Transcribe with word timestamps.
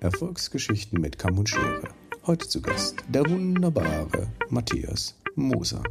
Erfolgsgeschichten 0.00 1.00
mit 1.00 1.18
Kamm 1.18 1.38
und 1.38 1.48
Schere. 1.48 1.88
Heute 2.26 2.48
zu 2.48 2.60
Gast 2.60 2.96
der 3.08 3.28
wunderbare 3.28 4.28
Matthias 4.48 5.14
Moser. 5.34 5.82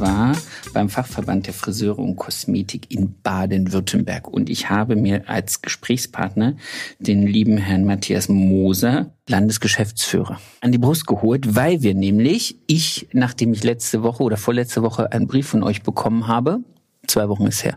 Zwar 0.00 0.29
beim 0.80 0.88
Fachverband 0.88 1.46
der 1.46 1.52
Friseure 1.52 1.98
und 1.98 2.16
Kosmetik 2.16 2.90
in 2.90 3.20
Baden-Württemberg. 3.22 4.26
Und 4.26 4.48
ich 4.48 4.70
habe 4.70 4.96
mir 4.96 5.28
als 5.28 5.60
Gesprächspartner 5.60 6.56
den 6.98 7.26
lieben 7.26 7.58
Herrn 7.58 7.84
Matthias 7.84 8.30
Moser, 8.30 9.12
Landesgeschäftsführer, 9.28 10.40
an 10.62 10.72
die 10.72 10.78
Brust 10.78 11.06
geholt, 11.06 11.54
weil 11.54 11.82
wir 11.82 11.94
nämlich, 11.94 12.56
ich, 12.66 13.08
nachdem 13.12 13.52
ich 13.52 13.62
letzte 13.62 14.02
Woche 14.02 14.22
oder 14.22 14.38
vorletzte 14.38 14.80
Woche 14.80 15.12
einen 15.12 15.26
Brief 15.26 15.48
von 15.48 15.62
euch 15.62 15.82
bekommen 15.82 16.28
habe, 16.28 16.60
zwei 17.06 17.28
Wochen 17.28 17.46
ist 17.46 17.62
her, 17.62 17.76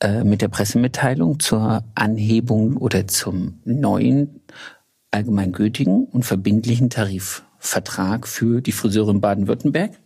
äh, 0.00 0.24
mit 0.24 0.40
der 0.40 0.48
Pressemitteilung 0.48 1.40
zur 1.40 1.84
Anhebung 1.94 2.78
oder 2.78 3.06
zum 3.06 3.60
neuen 3.66 4.40
allgemeingültigen 5.10 6.06
und 6.06 6.24
verbindlichen 6.24 6.88
Tarifvertrag 6.88 8.26
für 8.26 8.62
die 8.62 8.72
Friseure 8.72 9.10
in 9.10 9.20
Baden-Württemberg. 9.20 10.01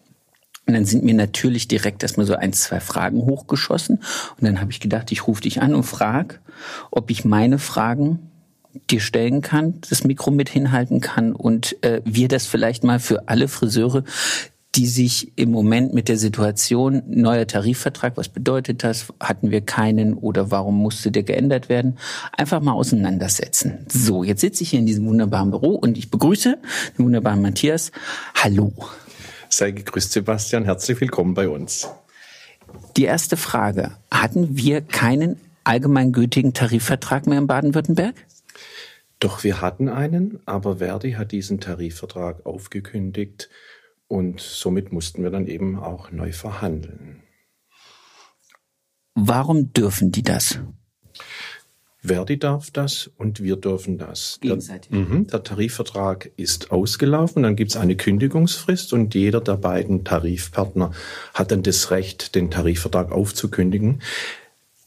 Und 0.66 0.74
dann 0.74 0.84
sind 0.84 1.04
mir 1.04 1.14
natürlich 1.14 1.68
direkt 1.68 2.02
erstmal 2.02 2.26
so 2.26 2.34
ein, 2.34 2.52
zwei 2.52 2.80
Fragen 2.80 3.22
hochgeschossen. 3.22 3.98
Und 3.98 4.44
dann 4.44 4.60
habe 4.60 4.72
ich 4.72 4.80
gedacht, 4.80 5.12
ich 5.12 5.26
rufe 5.26 5.42
dich 5.42 5.62
an 5.62 5.74
und 5.74 5.84
frage, 5.84 6.36
ob 6.90 7.10
ich 7.10 7.24
meine 7.24 7.58
Fragen 7.58 8.30
dir 8.90 9.00
stellen 9.00 9.40
kann, 9.40 9.80
das 9.88 10.04
Mikro 10.04 10.30
mit 10.30 10.48
hinhalten 10.48 11.00
kann 11.00 11.32
und 11.32 11.82
äh, 11.82 12.02
wir 12.04 12.28
das 12.28 12.46
vielleicht 12.46 12.84
mal 12.84 12.98
für 12.98 13.28
alle 13.28 13.48
Friseure, 13.48 14.04
die 14.74 14.86
sich 14.86 15.32
im 15.36 15.50
Moment 15.50 15.94
mit 15.94 16.08
der 16.08 16.18
Situation 16.18 17.02
neuer 17.06 17.46
Tarifvertrag, 17.46 18.16
was 18.16 18.28
bedeutet 18.28 18.84
das, 18.84 19.06
hatten 19.18 19.50
wir 19.50 19.62
keinen 19.62 20.12
oder 20.12 20.50
warum 20.50 20.76
musste 20.76 21.10
der 21.10 21.22
geändert 21.22 21.70
werden, 21.70 21.96
einfach 22.36 22.60
mal 22.60 22.72
auseinandersetzen. 22.72 23.86
So, 23.88 24.22
jetzt 24.22 24.42
sitze 24.42 24.62
ich 24.62 24.70
hier 24.70 24.80
in 24.80 24.86
diesem 24.86 25.06
wunderbaren 25.06 25.50
Büro 25.50 25.70
und 25.76 25.96
ich 25.96 26.10
begrüße 26.10 26.58
den 26.98 27.04
wunderbaren 27.04 27.40
Matthias. 27.40 27.90
Hallo. 28.34 28.72
Sei 29.58 29.70
gegrüßt, 29.70 30.12
Sebastian. 30.12 30.66
Herzlich 30.66 31.00
willkommen 31.00 31.32
bei 31.32 31.48
uns. 31.48 31.88
Die 32.98 33.04
erste 33.04 33.38
Frage. 33.38 33.96
Hatten 34.10 34.54
wir 34.58 34.82
keinen 34.82 35.40
allgemeingültigen 35.64 36.52
Tarifvertrag 36.52 37.26
mehr 37.26 37.38
in 37.38 37.46
Baden-Württemberg? 37.46 38.16
Doch 39.18 39.44
wir 39.44 39.62
hatten 39.62 39.88
einen, 39.88 40.40
aber 40.44 40.76
Verdi 40.76 41.12
hat 41.12 41.32
diesen 41.32 41.58
Tarifvertrag 41.58 42.44
aufgekündigt 42.44 43.48
und 44.08 44.40
somit 44.40 44.92
mussten 44.92 45.22
wir 45.22 45.30
dann 45.30 45.46
eben 45.46 45.78
auch 45.78 46.10
neu 46.10 46.32
verhandeln. 46.32 47.22
Warum 49.14 49.72
dürfen 49.72 50.12
die 50.12 50.22
das? 50.22 50.60
Verdi 52.06 52.38
darf 52.38 52.70
das 52.70 53.10
und 53.18 53.42
wir 53.42 53.56
dürfen 53.56 53.98
das. 53.98 54.38
Gegenseitig. 54.40 54.90
Der, 54.90 55.00
mhm, 55.00 55.26
der 55.26 55.42
Tarifvertrag 55.42 56.30
ist 56.36 56.70
ausgelaufen, 56.70 57.42
dann 57.42 57.56
gibt 57.56 57.70
es 57.72 57.76
eine 57.76 57.96
Kündigungsfrist 57.96 58.92
und 58.92 59.14
jeder 59.14 59.40
der 59.40 59.56
beiden 59.56 60.04
Tarifpartner 60.04 60.92
hat 61.34 61.50
dann 61.50 61.62
das 61.62 61.90
Recht, 61.90 62.34
den 62.34 62.50
Tarifvertrag 62.50 63.12
aufzukündigen. 63.12 64.02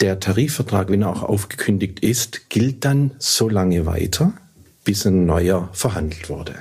Der 0.02 0.20
Tarifvertrag, 0.20 0.90
wenn 0.90 1.02
er 1.02 1.10
auch 1.10 1.24
aufgekündigt 1.24 2.00
ist, 2.00 2.50
gilt 2.50 2.86
dann 2.86 3.12
so 3.20 3.50
lange 3.50 3.86
weiter, 3.86 4.34
bis 4.86 5.06
ein 5.06 5.26
neuer 5.26 5.70
verhandelt 5.74 6.30
wurde. 6.30 6.54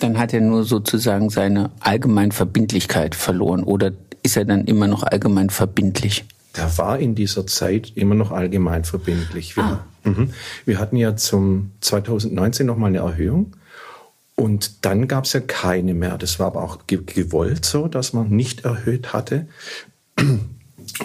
Dann 0.00 0.18
hat 0.18 0.34
er 0.34 0.40
nur 0.40 0.64
sozusagen 0.64 1.30
seine 1.30 1.70
Allgemeinverbindlichkeit 1.78 3.14
verloren 3.14 3.62
oder 3.62 3.92
ist 4.24 4.36
er 4.36 4.44
dann 4.44 4.64
immer 4.64 4.86
noch 4.88 5.02
allgemein 5.04 5.50
verbindlich? 5.50 6.24
Der 6.56 6.76
war 6.78 6.98
in 6.98 7.14
dieser 7.14 7.46
Zeit 7.46 7.92
immer 7.94 8.14
noch 8.14 8.30
allgemein 8.30 8.84
verbindlich. 8.84 9.56
Wir, 9.56 9.64
Ah. 9.64 9.84
Mhm. 10.04 10.30
wir 10.64 10.78
hatten 10.78 10.96
ja 10.96 11.16
zum 11.16 11.72
2019 11.80 12.66
nochmal 12.66 12.88
eine 12.88 12.98
Erhöhung 12.98 13.54
und 14.34 14.84
dann 14.84 15.08
gab 15.08 15.24
es 15.24 15.34
ja 15.34 15.40
keine 15.40 15.94
mehr. 15.94 16.18
Das 16.18 16.38
war 16.38 16.48
aber 16.48 16.62
auch 16.62 16.86
ge 16.86 17.00
gewollt 17.04 17.64
so, 17.64 17.86
dass 17.88 18.12
man 18.12 18.30
nicht 18.30 18.64
erhöht 18.64 19.12
hatte. 19.12 19.46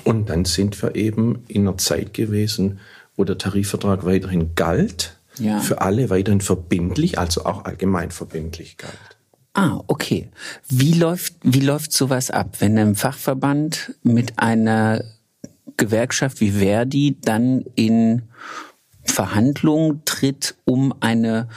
Und 0.03 0.29
dann 0.29 0.45
sind 0.45 0.81
wir 0.81 0.95
eben 0.95 1.43
in 1.47 1.67
einer 1.67 1.77
Zeit 1.77 2.13
gewesen, 2.13 2.79
wo 3.15 3.23
der 3.23 3.37
Tarifvertrag 3.37 4.05
weiterhin 4.05 4.55
galt, 4.55 5.17
Ja. 5.37 5.59
für 5.59 5.81
alle 5.81 6.09
weiterhin 6.09 6.41
verbindlich, 6.41 7.19
also 7.19 7.45
auch 7.45 7.65
allgemein 7.65 8.11
verbindlich 8.11 8.77
galt. 8.77 8.93
Ah, 9.53 9.81
okay. 9.87 10.29
Wie 10.69 10.93
läuft, 10.93 11.35
wie 11.43 11.61
läuft 11.61 11.91
sowas 11.93 12.31
ab, 12.31 12.57
wenn 12.59 12.77
ein 12.77 12.95
Fachverband 12.95 13.95
mit 14.03 14.39
einer 14.39 15.03
Gewerkschaft 15.77 16.41
wie 16.41 16.51
Verdi 16.51 17.17
dann 17.21 17.65
in 17.75 18.23
Verhandlungen 19.07 20.01
tritt, 20.05 20.55
um 20.65 20.93
eine, 20.99 21.47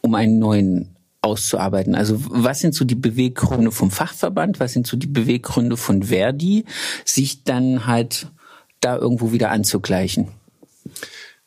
um 0.00 0.14
einen 0.14 0.38
neuen 0.38 0.96
auszuarbeiten? 1.22 1.94
Also 1.94 2.16
was 2.18 2.60
sind 2.60 2.74
so 2.74 2.84
die 2.84 2.96
Beweggründe 2.96 3.70
vom 3.70 3.90
Fachverband? 3.90 4.60
Was 4.60 4.72
sind 4.72 4.86
so 4.86 4.96
die 4.96 5.06
Beweggründe 5.06 5.76
von 5.76 6.04
Verdi, 6.04 6.64
sich 7.04 7.44
dann 7.44 7.86
halt 7.86 8.28
da 8.80 8.96
irgendwo 8.96 9.32
wieder 9.32 9.50
anzugleichen? 9.50 10.28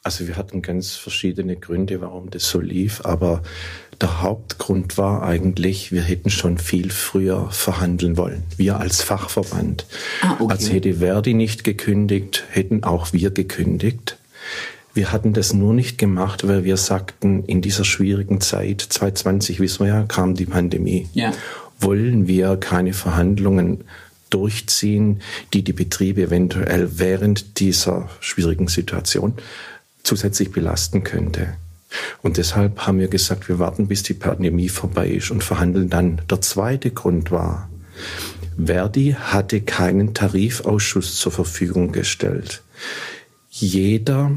Also 0.01 0.27
wir 0.27 0.37
hatten 0.37 0.61
ganz 0.61 0.91
verschiedene 0.91 1.55
Gründe, 1.55 1.99
warum 1.99 2.29
das 2.29 2.47
so 2.47 2.59
lief, 2.59 3.03
aber 3.03 3.41
der 4.01 4.21
Hauptgrund 4.21 4.97
war 4.99 5.23
eigentlich, 5.23 5.91
wir 5.91 6.03
hätten 6.03 6.29
schon 6.29 6.57
viel 6.57 6.91
früher 6.91 7.49
verhandeln 7.49 8.15
wollen. 8.15 8.43
Wir 8.55 8.79
als 8.79 9.01
Fachverband. 9.01 9.87
Ah, 10.21 10.35
okay. 10.39 10.51
Als 10.51 10.71
hätte 10.71 10.95
Verdi 10.95 11.33
nicht 11.33 11.63
gekündigt, 11.63 12.43
hätten 12.51 12.83
auch 12.83 13.13
wir 13.13 13.31
gekündigt. 13.31 14.17
Wir 14.95 15.11
hatten 15.11 15.33
das 15.33 15.53
nur 15.53 15.73
nicht 15.73 15.97
gemacht, 15.97 16.47
weil 16.47 16.63
wir 16.63 16.77
sagten, 16.77 17.43
in 17.43 17.61
dieser 17.61 17.83
schwierigen 17.83 18.39
Zeit, 18.39 18.79
2020 18.81 19.59
wissen 19.59 19.85
wir 19.85 19.93
ja, 19.93 20.03
kam 20.03 20.35
die 20.35 20.45
Pandemie. 20.45 21.09
Ja. 21.13 21.33
Wollen 21.81 22.27
wir 22.27 22.55
keine 22.55 22.93
Verhandlungen 22.93 23.83
durchziehen, 24.29 25.19
die 25.53 25.63
die 25.63 25.73
Betriebe 25.73 26.23
eventuell 26.23 26.97
während 26.97 27.59
dieser 27.59 28.09
schwierigen 28.21 28.69
Situation 28.69 29.33
zusätzlich 30.01 30.53
belasten 30.53 31.03
könnte. 31.03 31.55
Und 32.21 32.37
deshalb 32.37 32.87
haben 32.87 32.99
wir 32.99 33.09
gesagt, 33.09 33.49
wir 33.49 33.59
warten, 33.59 33.89
bis 33.89 34.01
die 34.03 34.13
Pandemie 34.13 34.69
vorbei 34.69 35.09
ist 35.09 35.29
und 35.29 35.43
verhandeln 35.43 35.89
dann. 35.89 36.21
Der 36.29 36.39
zweite 36.39 36.91
Grund 36.91 37.31
war, 37.31 37.69
Verdi 38.57 39.17
hatte 39.19 39.59
keinen 39.59 40.13
Tarifausschuss 40.13 41.15
zur 41.15 41.33
Verfügung 41.33 41.91
gestellt. 41.91 42.61
Jeder 43.57 44.31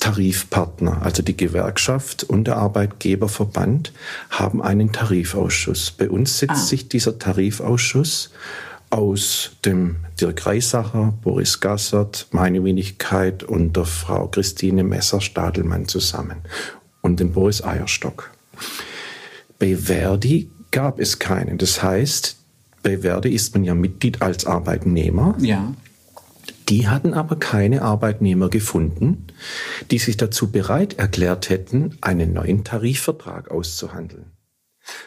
Tarifpartner, 0.00 1.02
also 1.02 1.22
die 1.22 1.36
Gewerkschaft 1.36 2.24
und 2.24 2.44
der 2.46 2.56
Arbeitgeberverband, 2.56 3.92
haben 4.30 4.62
einen 4.62 4.92
Tarifausschuss. 4.92 5.90
Bei 5.90 6.08
uns 6.08 6.38
setzt 6.38 6.52
Ah. 6.52 6.56
sich 6.56 6.88
dieser 6.88 7.18
Tarifausschuss 7.18 8.30
aus 8.88 9.50
dem 9.66 9.96
Dirk 10.18 10.46
Reisacher, 10.46 11.12
Boris 11.20 11.60
Gassert, 11.60 12.28
meine 12.30 12.64
Wenigkeit 12.64 13.42
und 13.42 13.76
der 13.76 13.84
Frau 13.84 14.28
Christine 14.28 14.84
Messer-Stadelmann 14.84 15.86
zusammen 15.86 16.38
und 17.02 17.20
dem 17.20 17.32
Boris 17.32 17.62
Eierstock. 17.62 18.30
Bei 19.58 19.76
Verdi 19.76 20.48
gab 20.70 20.98
es 20.98 21.18
keinen. 21.18 21.58
Das 21.58 21.82
heißt, 21.82 22.36
bei 22.82 22.98
Verdi 22.98 23.34
ist 23.34 23.52
man 23.54 23.64
ja 23.64 23.74
Mitglied 23.74 24.22
als 24.22 24.46
Arbeitnehmer. 24.46 25.36
Ja. 25.40 25.74
Die 26.68 26.88
hatten 26.88 27.14
aber 27.14 27.36
keine 27.36 27.82
Arbeitnehmer 27.82 28.48
gefunden, 28.48 29.26
die 29.90 29.98
sich 29.98 30.16
dazu 30.16 30.50
bereit 30.50 30.98
erklärt 30.98 31.50
hätten, 31.50 31.98
einen 32.00 32.32
neuen 32.32 32.64
Tarifvertrag 32.64 33.50
auszuhandeln. 33.50 34.32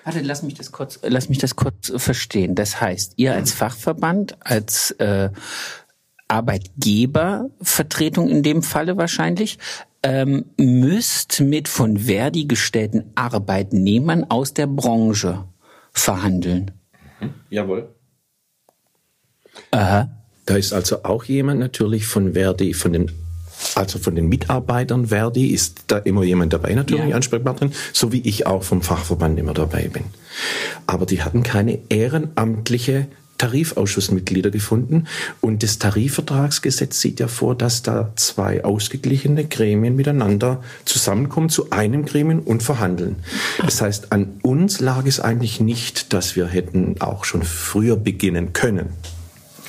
Warte, 0.03 0.21
lass 0.21 0.43
mich 0.43 0.53
das 0.53 0.71
kurz, 0.71 0.99
lass 1.03 1.29
mich 1.29 1.39
das 1.39 1.55
kurz 1.55 1.91
verstehen. 1.97 2.55
Das 2.55 2.79
heißt, 2.79 3.13
ihr 3.17 3.33
als 3.33 3.51
Fachverband, 3.51 4.37
als 4.39 4.91
äh, 4.91 5.31
Arbeitgebervertretung 6.27 8.29
in 8.29 8.41
dem 8.41 8.63
Falle 8.63 8.97
wahrscheinlich, 8.97 9.59
ähm, 10.03 10.45
müsst 10.57 11.41
mit 11.41 11.67
von 11.67 11.97
Verdi 11.97 12.45
gestellten 12.45 13.11
Arbeitnehmern 13.15 14.23
aus 14.29 14.53
der 14.53 14.67
Branche 14.67 15.43
verhandeln. 15.91 16.71
Jawohl. 17.49 17.93
Aha. 19.71 20.09
Da 20.45 20.55
ist 20.55 20.73
also 20.73 21.03
auch 21.03 21.23
jemand 21.23 21.59
natürlich 21.59 22.05
von 22.05 22.33
Verdi, 22.33 22.73
von 22.73 22.93
den 22.93 23.11
also 23.73 23.99
von 23.99 24.15
den 24.15 24.27
Mitarbeitern 24.27 25.07
Verdi 25.07 25.47
ist 25.47 25.85
da 25.87 25.97
immer 25.97 26.23
jemand 26.23 26.53
dabei, 26.53 26.73
natürlich 26.73 27.07
Ja. 27.09 27.15
Ansprechpartnerin, 27.15 27.73
so 27.93 28.11
wie 28.11 28.19
ich 28.21 28.45
auch 28.45 28.63
vom 28.63 28.81
Fachverband 28.81 29.39
immer 29.39 29.53
dabei 29.53 29.87
bin. 29.87 30.03
Aber 30.87 31.05
die 31.05 31.23
hatten 31.23 31.41
keine 31.41 31.79
ehrenamtliche 31.89 33.07
Tarifausschussmitglieder 33.37 34.49
gefunden. 34.49 35.07
Und 35.41 35.63
das 35.63 35.77
Tarifvertragsgesetz 35.79 37.01
sieht 37.01 37.19
ja 37.19 37.27
vor, 37.27 37.55
dass 37.55 37.83
da 37.83 38.13
zwei 38.15 38.63
ausgeglichene 38.63 39.45
Gremien 39.45 39.95
miteinander 39.95 40.63
zusammenkommen 40.85 41.49
zu 41.49 41.69
einem 41.71 42.05
Gremien 42.05 42.39
und 42.39 42.63
verhandeln. 42.63 43.17
Das 43.63 43.81
heißt, 43.81 44.11
an 44.11 44.39
uns 44.41 44.79
lag 44.79 45.05
es 45.05 45.19
eigentlich 45.19 45.59
nicht, 45.59 46.13
dass 46.13 46.35
wir 46.35 46.47
hätten 46.47 46.95
auch 46.99 47.25
schon 47.25 47.43
früher 47.43 47.97
beginnen 47.97 48.53
können 48.53 48.89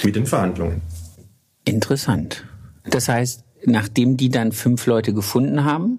mit 0.03 0.17
den 0.17 0.27
Verhandlungen. 0.27 0.83
Interessant. 1.65 2.45
Das 2.85 3.09
heißt, 3.09 3.45
nachdem 3.65 4.17
die 4.17 4.29
dann 4.29 4.53
fünf 4.53 4.87
Leute 4.87 5.13
gefunden 5.13 5.65
haben, 5.65 5.99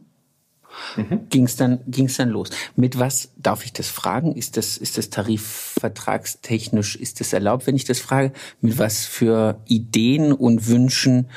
mhm. 0.95 1.29
ging 1.29 1.45
es 1.45 1.55
dann, 1.55 1.79
ging's 1.87 2.17
dann 2.17 2.29
los. 2.29 2.49
Mit 2.75 2.97
was 2.99 3.31
darf 3.37 3.65
ich 3.65 3.73
das 3.73 3.89
fragen? 3.89 4.35
Ist 4.35 4.57
das, 4.57 4.77
ist 4.77 4.97
das 4.97 5.09
tarifvertragstechnisch, 5.09 6.95
ist 6.95 7.19
das 7.19 7.33
erlaubt, 7.33 7.67
wenn 7.67 7.75
ich 7.75 7.85
das 7.85 7.99
frage? 7.99 8.31
Mit 8.61 8.77
was 8.77 9.05
für 9.05 9.61
Ideen 9.65 10.31
und 10.31 10.67
Wünschen 10.67 11.29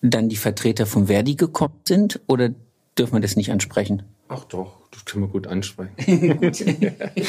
dann 0.00 0.28
die 0.28 0.36
Vertreter 0.36 0.86
von 0.86 1.06
Verdi 1.06 1.36
gekommen 1.36 1.80
sind? 1.86 2.20
Oder 2.26 2.50
dürfen 2.98 3.14
wir 3.14 3.20
das 3.20 3.36
nicht 3.36 3.52
ansprechen? 3.52 4.02
Ach 4.28 4.44
doch, 4.44 4.72
das 4.90 5.04
können 5.04 5.24
wir 5.24 5.28
gut 5.28 5.46
ansprechen. 5.46 5.92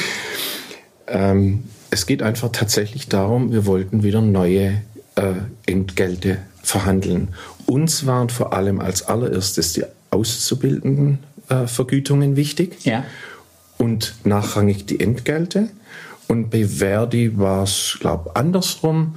ähm, 1.06 1.64
es 1.94 2.06
geht 2.06 2.24
einfach 2.24 2.50
tatsächlich 2.50 3.08
darum, 3.08 3.52
wir 3.52 3.66
wollten 3.66 4.02
wieder 4.02 4.20
neue 4.20 4.82
äh, 5.14 5.34
Entgelte 5.64 6.38
verhandeln. 6.60 7.28
Uns 7.66 8.04
waren 8.04 8.30
vor 8.30 8.52
allem 8.52 8.80
als 8.80 9.04
allererstes 9.04 9.74
die 9.74 9.84
Auszubildenden 10.10 11.20
äh, 11.48 11.68
Vergütungen 11.68 12.34
wichtig 12.34 12.84
ja. 12.84 13.04
und 13.78 14.16
nachrangig 14.24 14.86
die 14.86 14.98
Entgelte. 14.98 15.68
Und 16.26 16.50
bei 16.50 16.66
Verdi 16.66 17.38
war 17.38 17.62
es, 17.62 17.96
glaube 18.00 18.30
ich, 18.30 18.36
andersrum. 18.36 19.14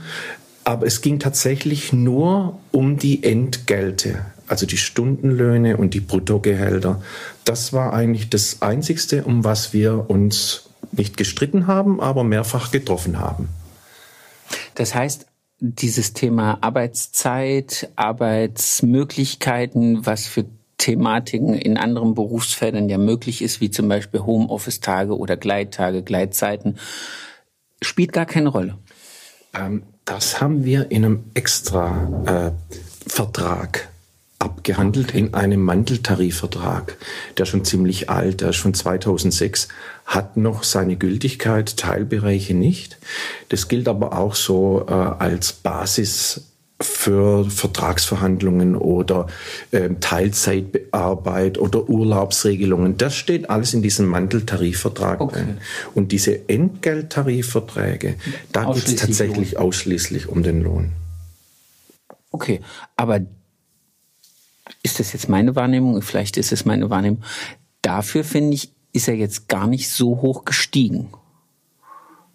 Aber 0.64 0.86
es 0.86 1.02
ging 1.02 1.18
tatsächlich 1.18 1.94
nur 1.94 2.60
um 2.72 2.98
die 2.98 3.24
Entgelte, 3.24 4.24
also 4.48 4.68
die 4.68 4.78
Stundenlöhne 4.78 5.78
und 5.78 5.96
die 5.96 6.02
Bruttogehälter. 6.02 7.02
Das 7.44 7.74
war 7.74 7.94
eigentlich 7.94 8.30
das 8.30 8.62
Einzigste, 8.62 9.24
um 9.24 9.44
was 9.44 9.74
wir 9.74 10.12
uns 10.12 10.67
nicht 10.98 11.18
gestritten 11.18 11.68
haben, 11.68 12.00
aber 12.00 12.24
mehrfach 12.24 12.72
getroffen 12.72 13.20
haben. 13.20 13.50
Das 14.76 14.96
heißt, 14.96 15.26
dieses 15.60 16.14
Thema 16.14 16.60
Arbeitszeit, 16.62 17.90
Arbeitsmöglichkeiten, 17.96 20.06
was 20.06 20.28
für 20.28 20.46
Thematiken 20.78 21.56
in 21.56 21.78
anderen 21.78 22.14
Berufsfeldern 22.14 22.88
ja 22.88 23.00
möglich 23.00 23.42
ist, 23.42 23.60
wie 23.62 23.72
zum 23.72 23.88
Beispiel 23.88 24.20
Homeoffice-Tage 24.22 25.18
oder 25.18 25.36
Gleittage, 25.36 26.04
Gleitzeiten, 26.04 26.78
spielt 27.82 28.14
gar 28.14 28.28
keine 28.28 28.50
Rolle. 28.50 28.78
Ähm, 29.56 29.82
das 30.06 30.40
haben 30.40 30.64
wir 30.64 30.92
in 30.92 31.04
einem 31.04 31.24
extra 31.34 32.22
äh, 32.28 32.52
Vertrag 33.10 33.90
abgehandelt, 34.40 35.14
in 35.14 35.34
einem 35.34 35.62
Manteltarifvertrag, 35.62 36.98
der 37.38 37.46
schon 37.46 37.66
ziemlich 37.66 38.10
alt, 38.10 38.42
der 38.42 38.50
ist 38.50 38.58
von 38.58 38.74
2006, 38.74 39.68
hat 40.06 40.38
noch 40.38 40.64
seine 40.64 40.96
Gültigkeit, 40.96 41.78
Teilbereiche 41.78 42.54
nicht. 42.54 42.98
Das 43.50 43.68
gilt 43.68 43.88
aber 43.88 44.18
auch 44.18 44.36
so 44.36 44.86
äh, 44.88 44.92
als 44.92 45.54
Basis 45.54 46.44
für 46.80 47.50
Vertragsverhandlungen 47.50 48.76
oder 48.76 49.28
äh, 49.72 49.90
Teilzeitarbeit 50.00 51.58
oder 51.58 51.90
Urlaubsregelungen. 51.90 52.98
Das 52.98 53.16
steht 53.16 53.50
alles 53.50 53.74
in 53.74 53.82
diesem 53.82 54.06
Manteltarifvertrag 54.06 55.20
okay. 55.20 55.36
drin. 55.36 55.58
Und 55.96 56.12
diese 56.12 56.48
Entgelttarifverträge, 56.48 58.16
da 58.52 58.72
geht 58.72 58.88
es 58.88 58.96
tatsächlich 58.96 59.54
Lohn. 59.54 59.64
ausschließlich 59.64 60.28
um 60.28 60.44
den 60.44 60.62
Lohn. 60.62 60.92
Okay, 62.32 62.62
aber 62.96 63.22
ist 64.84 65.00
das 65.00 65.14
jetzt 65.14 65.30
meine 65.30 65.56
Wahrnehmung? 65.56 66.02
Vielleicht 66.02 66.38
ist 66.38 66.52
es 66.52 66.66
meine 66.66 66.90
Wahrnehmung. 66.90 67.24
Dafür 67.82 68.24
finde 68.24 68.56
ich, 68.56 68.72
ist 68.94 69.08
er 69.08 69.16
jetzt 69.16 69.48
gar 69.48 69.68
nicht 69.68 69.90
so 69.90 70.22
hoch 70.22 70.46
gestiegen. 70.46 71.10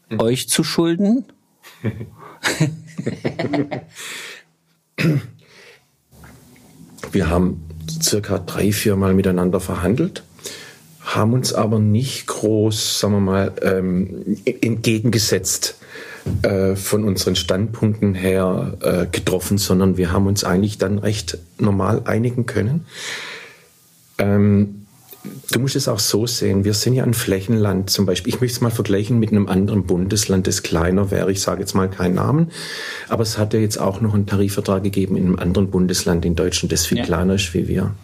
Hm. 0.08 0.20
Euch 0.20 0.48
zu 0.48 0.64
schulden? 0.64 1.24
Wir 7.12 7.28
haben 7.28 7.64
circa 8.00 8.38
drei, 8.38 8.72
vier 8.72 8.96
Mal 8.96 9.14
miteinander 9.14 9.60
verhandelt, 9.60 10.22
haben 11.00 11.32
uns 11.32 11.52
aber 11.52 11.78
nicht 11.78 12.26
groß, 12.26 13.00
sagen 13.00 13.14
wir 13.14 13.20
mal, 13.20 13.52
ähm, 13.62 14.36
entgegengesetzt 14.44 15.81
äh, 16.42 16.76
von 16.76 17.04
unseren 17.04 17.36
Standpunkten 17.36 18.14
her 18.14 18.76
äh, 18.80 19.06
getroffen, 19.06 19.58
sondern 19.58 19.96
wir 19.96 20.12
haben 20.12 20.26
uns 20.26 20.44
eigentlich 20.44 20.78
dann 20.78 20.98
recht 20.98 21.38
normal 21.58 22.02
einigen 22.04 22.46
können. 22.46 22.86
Ähm, 24.18 24.82
Du 25.52 25.60
musst 25.60 25.76
es 25.76 25.86
auch 25.86 25.98
so 25.98 26.26
sehen. 26.26 26.64
Wir 26.64 26.74
sind 26.74 26.94
ja 26.94 27.04
ein 27.04 27.14
Flächenland 27.14 27.90
zum 27.90 28.06
Beispiel. 28.06 28.34
Ich 28.34 28.40
möchte 28.40 28.56
es 28.56 28.60
mal 28.60 28.70
vergleichen 28.70 29.18
mit 29.18 29.30
einem 29.30 29.46
anderen 29.46 29.84
Bundesland, 29.84 30.46
das 30.46 30.62
kleiner 30.62 31.10
wäre. 31.10 31.30
Ich 31.30 31.40
sage 31.40 31.60
jetzt 31.60 31.74
mal 31.74 31.88
keinen 31.88 32.14
Namen. 32.14 32.50
Aber 33.08 33.22
es 33.22 33.38
hat 33.38 33.54
ja 33.54 33.60
jetzt 33.60 33.78
auch 33.78 34.00
noch 34.00 34.14
einen 34.14 34.26
Tarifvertrag 34.26 34.82
gegeben 34.82 35.16
in 35.16 35.26
einem 35.26 35.38
anderen 35.38 35.70
Bundesland 35.70 36.24
in 36.24 36.34
Deutschland, 36.34 36.72
das 36.72 36.86
viel 36.86 36.98
ja. 36.98 37.04
kleiner 37.04 37.34
ist 37.34 37.54
wie 37.54 37.68
wir. 37.68 37.94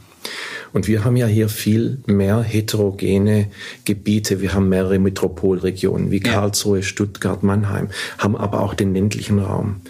Und 0.72 0.88
wir 0.88 1.04
haben 1.04 1.16
ja 1.16 1.26
hier 1.26 1.48
viel 1.48 1.98
mehr 2.06 2.42
heterogene 2.42 3.48
Gebiete. 3.84 4.40
Wir 4.40 4.54
haben 4.54 4.68
mehrere 4.68 4.98
Metropolregionen 4.98 6.10
wie 6.10 6.20
Karlsruhe, 6.20 6.82
Stuttgart, 6.82 7.42
Mannheim, 7.42 7.88
haben 8.18 8.36
aber 8.36 8.62
auch 8.62 8.74
den 8.74 8.94
ländlichen 8.94 9.38
Raum. 9.38 9.80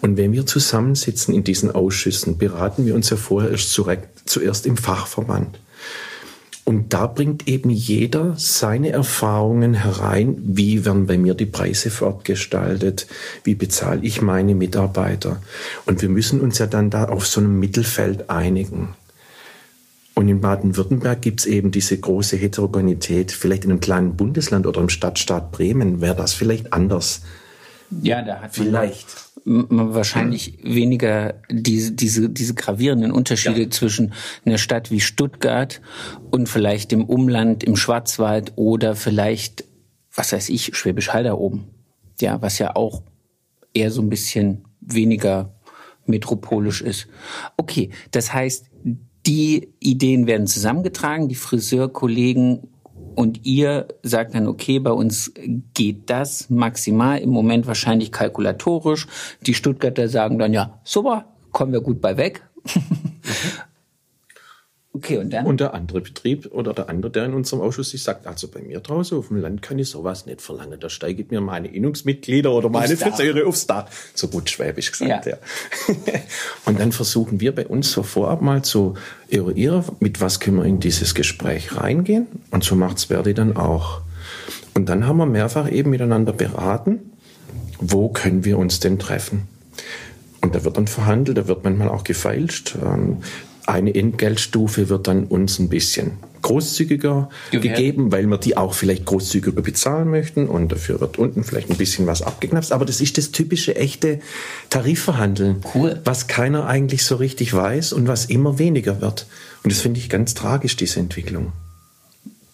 Und 0.00 0.16
wenn 0.16 0.32
wir 0.32 0.46
zusammensitzen 0.46 1.34
in 1.34 1.44
diesen 1.44 1.70
Ausschüssen, 1.70 2.38
beraten 2.38 2.86
wir 2.86 2.94
uns 2.94 3.10
ja 3.10 3.16
vorher 3.16 3.50
erst 3.50 3.72
zuerst 4.26 4.66
im 4.66 4.76
Fachverband. 4.76 5.58
Und 6.68 6.92
da 6.92 7.06
bringt 7.06 7.48
eben 7.48 7.70
jeder 7.70 8.34
seine 8.36 8.90
Erfahrungen 8.90 9.72
herein. 9.72 10.36
Wie 10.42 10.84
werden 10.84 11.06
bei 11.06 11.16
mir 11.16 11.32
die 11.32 11.46
Preise 11.46 11.88
fortgestaltet? 11.88 13.06
Wie 13.42 13.54
bezahle 13.54 14.02
ich 14.02 14.20
meine 14.20 14.54
Mitarbeiter? 14.54 15.40
Und 15.86 16.02
wir 16.02 16.10
müssen 16.10 16.42
uns 16.42 16.58
ja 16.58 16.66
dann 16.66 16.90
da 16.90 17.06
auf 17.06 17.26
so 17.26 17.40
einem 17.40 17.58
Mittelfeld 17.58 18.28
einigen. 18.28 18.94
Und 20.18 20.26
in 20.26 20.40
Baden-Württemberg 20.40 21.22
gibt 21.22 21.38
es 21.38 21.46
eben 21.46 21.70
diese 21.70 21.96
große 21.96 22.36
Heterogenität. 22.36 23.30
Vielleicht 23.30 23.64
in 23.64 23.70
einem 23.70 23.78
kleinen 23.78 24.16
Bundesland 24.16 24.66
oder 24.66 24.80
im 24.80 24.88
Stadtstaat 24.88 25.52
Bremen 25.52 26.00
wäre 26.00 26.16
das 26.16 26.34
vielleicht 26.34 26.72
anders. 26.72 27.22
Ja, 28.02 28.22
da 28.22 28.40
hat 28.40 28.52
vielleicht 28.52 29.06
wahrscheinlich 29.44 30.58
mhm. 30.60 30.74
weniger 30.74 31.34
diese, 31.48 31.92
diese, 31.92 32.28
diese 32.30 32.54
gravierenden 32.54 33.12
Unterschiede 33.12 33.62
ja. 33.62 33.70
zwischen 33.70 34.12
einer 34.44 34.58
Stadt 34.58 34.90
wie 34.90 34.98
Stuttgart 34.98 35.80
und 36.32 36.48
vielleicht 36.48 36.92
im 36.92 37.04
Umland, 37.04 37.62
im 37.62 37.76
Schwarzwald 37.76 38.54
oder 38.56 38.96
vielleicht, 38.96 39.66
was 40.12 40.32
weiß 40.32 40.48
ich, 40.48 40.76
Schwäbisch 40.76 41.10
Hall 41.10 41.22
da 41.22 41.34
oben. 41.34 41.68
Ja, 42.20 42.42
was 42.42 42.58
ja 42.58 42.74
auch 42.74 43.04
eher 43.72 43.92
so 43.92 44.02
ein 44.02 44.10
bisschen 44.10 44.64
weniger 44.80 45.54
metropolisch 46.06 46.82
ist. 46.82 47.06
Okay, 47.56 47.90
das 48.10 48.32
heißt, 48.32 48.67
die 49.28 49.68
Ideen 49.78 50.26
werden 50.26 50.46
zusammengetragen, 50.46 51.28
die 51.28 51.34
Friseurkollegen 51.34 52.60
und 53.14 53.44
ihr 53.44 53.88
sagt 54.02 54.34
dann, 54.34 54.48
okay, 54.48 54.78
bei 54.78 54.90
uns 54.90 55.32
geht 55.74 56.08
das 56.08 56.48
maximal, 56.48 57.18
im 57.18 57.30
Moment 57.30 57.66
wahrscheinlich 57.66 58.10
kalkulatorisch. 58.10 59.06
Die 59.44 59.52
Stuttgarter 59.52 60.08
sagen 60.08 60.38
dann, 60.38 60.54
ja, 60.54 60.80
super, 60.82 61.26
kommen 61.52 61.72
wir 61.72 61.82
gut 61.82 62.00
bei 62.00 62.16
weg. 62.16 62.42
Okay, 64.98 65.18
und 65.18 65.32
dann? 65.32 65.46
Und 65.46 65.60
der 65.60 65.74
andere 65.74 66.00
Betrieb 66.00 66.48
oder 66.50 66.74
der 66.74 66.88
andere, 66.88 67.12
der 67.12 67.26
in 67.26 67.34
unserem 67.34 67.62
Ausschuss 67.62 67.90
sich 67.90 68.02
sagt, 68.02 68.26
also 68.26 68.48
bei 68.48 68.60
mir 68.60 68.80
draußen 68.80 69.16
auf 69.16 69.28
dem 69.28 69.40
Land 69.40 69.62
kann 69.62 69.78
ich 69.78 69.90
sowas 69.90 70.26
nicht 70.26 70.42
verlangen. 70.42 70.80
Da 70.80 70.90
steigt 70.90 71.30
mir 71.30 71.40
meine 71.40 71.68
Innungsmitglieder 71.68 72.50
oder 72.50 72.68
meine 72.68 72.96
Friseure 72.96 73.46
aufs 73.46 73.66
Dach. 73.68 73.86
So 74.14 74.26
gut 74.26 74.50
schwäbisch 74.50 74.90
gesagt, 74.90 75.26
ja. 75.26 75.36
ja. 75.86 76.14
und 76.64 76.80
dann 76.80 76.90
versuchen 76.90 77.40
wir 77.40 77.54
bei 77.54 77.66
uns 77.66 77.92
so 77.92 78.02
vorab 78.02 78.42
mal 78.42 78.62
zu 78.62 78.94
eruieren, 79.30 79.84
mit 80.00 80.20
was 80.20 80.40
können 80.40 80.56
wir 80.56 80.64
in 80.64 80.80
dieses 80.80 81.14
Gespräch 81.14 81.76
reingehen. 81.76 82.26
Und 82.50 82.64
so 82.64 82.74
macht's 82.74 83.04
Verdi 83.04 83.34
dann 83.34 83.56
auch. 83.56 84.00
Und 84.74 84.88
dann 84.88 85.06
haben 85.06 85.18
wir 85.18 85.26
mehrfach 85.26 85.70
eben 85.70 85.90
miteinander 85.90 86.32
beraten, 86.32 87.12
wo 87.78 88.08
können 88.08 88.44
wir 88.44 88.58
uns 88.58 88.80
denn 88.80 88.98
treffen. 88.98 89.46
Und 90.40 90.54
da 90.54 90.64
wird 90.64 90.76
dann 90.76 90.86
verhandelt, 90.86 91.38
da 91.38 91.48
wird 91.48 91.64
manchmal 91.64 91.88
auch 91.88 92.04
gefeilscht. 92.04 92.76
Eine 93.68 93.94
Entgeltstufe 93.94 94.88
wird 94.88 95.08
dann 95.08 95.24
uns 95.24 95.58
ein 95.58 95.68
bisschen 95.68 96.12
großzügiger 96.40 97.28
Gewährt. 97.50 97.76
gegeben, 97.76 98.10
weil 98.10 98.26
wir 98.26 98.38
die 98.38 98.56
auch 98.56 98.72
vielleicht 98.72 99.04
großzügiger 99.04 99.60
bezahlen 99.60 100.08
möchten 100.08 100.48
und 100.48 100.72
dafür 100.72 101.00
wird 101.02 101.18
unten 101.18 101.44
vielleicht 101.44 101.68
ein 101.68 101.76
bisschen 101.76 102.06
was 102.06 102.22
abgeknapst. 102.22 102.72
Aber 102.72 102.86
das 102.86 103.02
ist 103.02 103.18
das 103.18 103.30
typische 103.30 103.76
echte 103.76 104.20
Tarifverhandeln, 104.70 105.62
cool. 105.74 106.00
was 106.04 106.28
keiner 106.28 106.66
eigentlich 106.66 107.04
so 107.04 107.16
richtig 107.16 107.52
weiß 107.52 107.92
und 107.92 108.08
was 108.08 108.24
immer 108.24 108.58
weniger 108.58 109.02
wird. 109.02 109.26
Und 109.62 109.70
das 109.70 109.82
finde 109.82 110.00
ich 110.00 110.08
ganz 110.08 110.32
tragisch, 110.32 110.76
diese 110.76 111.00
Entwicklung. 111.00 111.52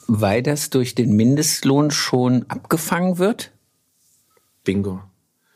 Weil 0.08 0.42
das 0.42 0.70
durch 0.70 0.96
den 0.96 1.14
Mindestlohn 1.14 1.92
schon 1.92 2.44
abgefangen 2.48 3.18
wird? 3.18 3.52
Bingo. 4.64 5.00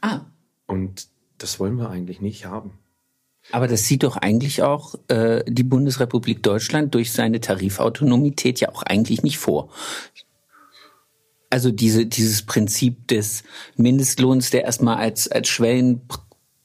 Ah, 0.03 0.21
Und 0.69 1.09
das 1.39 1.59
wollen 1.59 1.75
wir 1.79 1.91
eigentlich 1.91 2.21
nicht 2.21 2.47
haben. 2.47 2.71
Aber 3.53 3.67
das 3.67 3.87
sieht 3.87 4.03
doch 4.03 4.17
eigentlich 4.17 4.63
auch 4.63 4.95
äh, 5.09 5.43
die 5.47 5.63
Bundesrepublik 5.63 6.43
Deutschland 6.43 6.95
durch 6.95 7.13
seine 7.13 7.41
Tarifautonomität 7.41 8.61
ja 8.61 8.69
auch 8.71 8.83
eigentlich 8.83 9.23
nicht 9.23 9.39
vor. 9.39 9.71
Also 11.51 11.71
diese, 11.71 12.07
dieses 12.07 12.43
Prinzip 12.43 13.09
des 13.09 13.43
Mindestlohns, 13.77 14.51
der 14.51 14.65
erstmal 14.65 14.97
als, 14.97 15.29
als 15.29 15.49
Schwellen 15.49 16.03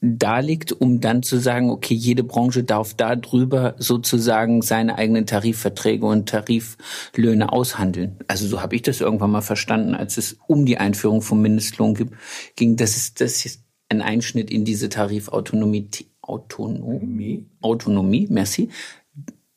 da 0.04 0.40
liegt, 0.40 0.72
um 0.72 1.00
dann 1.00 1.22
zu 1.22 1.38
sagen, 1.38 1.70
okay, 1.70 1.94
jede 1.94 2.22
Branche 2.22 2.62
darf 2.62 2.92
da 2.92 3.16
drüber 3.16 3.74
sozusagen 3.78 4.60
seine 4.60 4.98
eigenen 4.98 5.26
Tarifverträge 5.26 6.04
und 6.04 6.28
Tariflöhne 6.28 7.50
aushandeln. 7.50 8.18
Also 8.28 8.46
so 8.46 8.60
habe 8.60 8.76
ich 8.76 8.82
das 8.82 9.00
irgendwann 9.00 9.30
mal 9.30 9.40
verstanden, 9.40 9.94
als 9.94 10.18
es 10.18 10.36
um 10.46 10.66
die 10.66 10.76
Einführung 10.76 11.22
vom 11.22 11.40
Mindestlohn 11.40 11.96
ging. 12.56 12.76
Das 12.76 12.96
ist, 12.96 13.22
das 13.22 13.46
ist 13.46 13.64
ein 13.88 14.02
Einschnitt 14.02 14.50
in 14.50 14.66
diese 14.66 14.90
Tarifautonomie, 14.90 15.88
Autonomie, 16.26 17.46
Autonomie, 17.60 18.26
merci, 18.30 18.70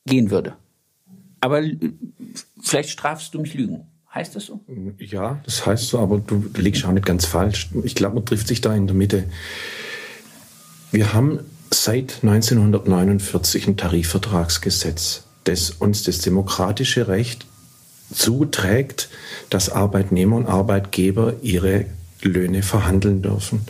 gehen 0.06 0.30
würde. 0.32 0.56
Aber 1.40 1.62
vielleicht 2.62 2.90
strafst 2.90 3.34
du 3.34 3.42
mich 3.42 3.54
Lügen. 3.54 3.88
Heißt 4.14 4.36
das 4.36 4.46
so? 4.48 4.62
Ja, 4.98 5.40
das 5.44 5.66
heißt 5.66 5.90
so, 5.90 6.00
aber 6.00 6.18
du 6.20 6.44
liegst 6.56 6.86
auch 6.86 6.92
nicht 6.92 7.06
ganz 7.06 7.26
falsch. 7.26 7.70
Ich 7.84 7.94
glaube, 7.94 8.16
man 8.16 8.26
trifft 8.26 8.48
sich 8.48 8.62
da 8.62 8.74
in 8.74 8.88
der 8.88 8.96
Mitte. 8.96 9.26
Wir 10.92 11.14
haben 11.14 11.40
seit 11.72 12.24
1949 12.24 13.68
ein 13.68 13.78
Tarifvertragsgesetz, 13.78 15.24
das 15.44 15.70
uns 15.72 16.04
das 16.04 16.20
demokratische 16.20 17.08
Recht 17.08 17.46
zuträgt, 18.12 19.10
dass 19.50 19.70
Arbeitnehmer 19.70 20.38
und 20.38 20.48
Arbeitgeber 20.48 21.36
ihre 21.42 21.86
Löhne 22.22 22.64
verhandeln 22.64 23.22
dürfen. 23.22 23.62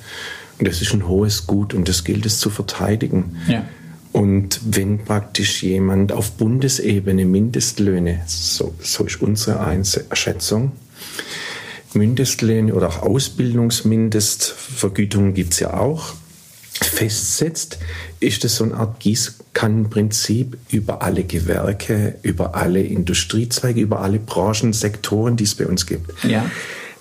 Das 0.59 0.81
ist 0.81 0.93
ein 0.93 1.07
hohes 1.07 1.47
Gut 1.47 1.73
und 1.73 1.87
das 1.87 2.03
gilt 2.03 2.25
es 2.25 2.39
zu 2.39 2.49
verteidigen. 2.49 3.37
Ja. 3.47 3.63
Und 4.11 4.59
wenn 4.63 5.05
praktisch 5.05 5.61
jemand 5.61 6.11
auf 6.11 6.31
Bundesebene 6.31 7.25
Mindestlöhne, 7.25 8.23
so, 8.25 8.73
so 8.81 9.03
ist 9.03 9.21
unsere 9.21 9.59
Einschätzung, 9.59 10.71
Mindestlöhne 11.93 12.73
oder 12.73 12.87
auch 12.87 13.03
Ausbildungsmindestvergütungen 13.03 15.35
gibt 15.35 15.53
es 15.53 15.59
ja 15.59 15.75
auch, 15.75 16.15
festsetzt, 16.81 17.77
ist 18.19 18.43
das 18.43 18.55
so 18.55 18.63
eine 18.63 18.75
Art 18.75 18.99
Gießkannenprinzip 18.99 20.57
über 20.69 21.01
alle 21.01 21.23
Gewerke, 21.23 22.15
über 22.23 22.55
alle 22.55 22.81
Industriezweige, 22.81 23.81
über 23.81 24.01
alle 24.01 24.19
Branchen, 24.19 24.73
Sektoren, 24.73 25.37
die 25.37 25.43
es 25.43 25.55
bei 25.55 25.67
uns 25.67 25.85
gibt. 25.85 26.23
Ja. 26.23 26.49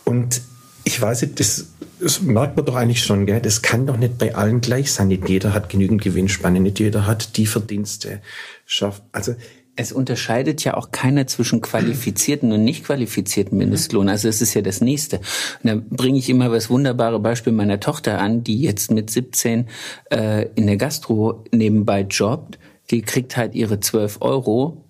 Und 0.05 0.41
ich 0.85 1.01
weiß 1.01 1.23
nicht, 1.23 1.41
das, 1.41 1.67
das 2.01 2.23
merkt 2.23 2.57
man 2.57 2.67
doch 2.67 2.75
eigentlich 2.75 3.03
schon, 3.03 3.27
gell? 3.27 3.41
das 3.41 3.63
kann 3.63 3.87
doch 3.87 3.97
nicht 3.97 4.19
bei 4.19 4.35
allen 4.35 4.61
gleich 4.61 4.93
sein. 4.93 5.09
Nicht 5.09 5.29
jeder 5.29 5.55
hat 5.55 5.69
genügend 5.69 6.03
Gewinnspanne, 6.03 6.61
nicht 6.61 6.79
jeder 6.79 7.07
hat 7.07 7.37
die 7.37 7.47
Verdienste. 7.47 8.21
Schafft. 8.67 9.03
Also 9.13 9.35
es 9.77 9.93
unterscheidet 9.93 10.65
ja 10.65 10.75
auch 10.75 10.91
keiner 10.91 11.27
zwischen 11.27 11.61
qualifizierten 11.61 12.51
und 12.51 12.65
nicht 12.65 12.85
qualifizierten 12.85 13.59
Mindestlohn. 13.59 14.09
Also 14.09 14.29
es 14.29 14.41
ist 14.41 14.55
ja 14.55 14.63
das 14.63 14.81
Nächste. 14.81 15.19
Und 15.63 15.71
da 15.71 15.77
bringe 15.91 16.19
ich 16.19 16.31
immer 16.31 16.49
das 16.49 16.71
wunderbare 16.71 17.21
Beispiel 17.21 17.53
meiner 17.53 17.79
Tochter 17.79 18.19
an, 18.19 18.43
die 18.43 18.61
jetzt 18.61 18.91
mit 18.91 19.11
17 19.11 19.69
äh, 20.11 20.47
in 20.55 20.67
der 20.67 20.79
Gastro 20.79 21.45
nebenbei 21.53 22.01
jobbt. 22.01 22.59
Die 22.91 23.03
kriegt 23.03 23.37
halt 23.37 23.55
ihre 23.55 23.79
12 23.79 24.19
Euro 24.21 24.85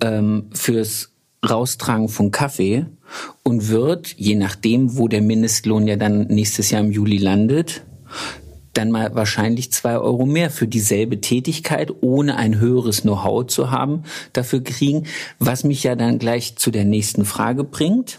ähm, 0.00 0.50
fürs 0.52 1.13
Raustragen 1.48 2.08
von 2.08 2.30
Kaffee 2.30 2.86
und 3.42 3.68
wird, 3.68 4.14
je 4.16 4.34
nachdem, 4.34 4.96
wo 4.96 5.08
der 5.08 5.22
Mindestlohn 5.22 5.86
ja 5.86 5.96
dann 5.96 6.26
nächstes 6.26 6.70
Jahr 6.70 6.82
im 6.82 6.92
Juli 6.92 7.18
landet, 7.18 7.84
dann 8.72 8.90
mal 8.90 9.14
wahrscheinlich 9.14 9.72
zwei 9.72 9.96
Euro 9.96 10.26
mehr 10.26 10.50
für 10.50 10.66
dieselbe 10.66 11.20
Tätigkeit, 11.20 11.92
ohne 12.00 12.36
ein 12.36 12.58
höheres 12.58 13.02
Know-how 13.02 13.46
zu 13.46 13.70
haben, 13.70 14.02
dafür 14.32 14.62
kriegen, 14.62 15.06
was 15.38 15.64
mich 15.64 15.84
ja 15.84 15.94
dann 15.94 16.18
gleich 16.18 16.56
zu 16.56 16.70
der 16.70 16.84
nächsten 16.84 17.24
Frage 17.24 17.64
bringt. 17.64 18.18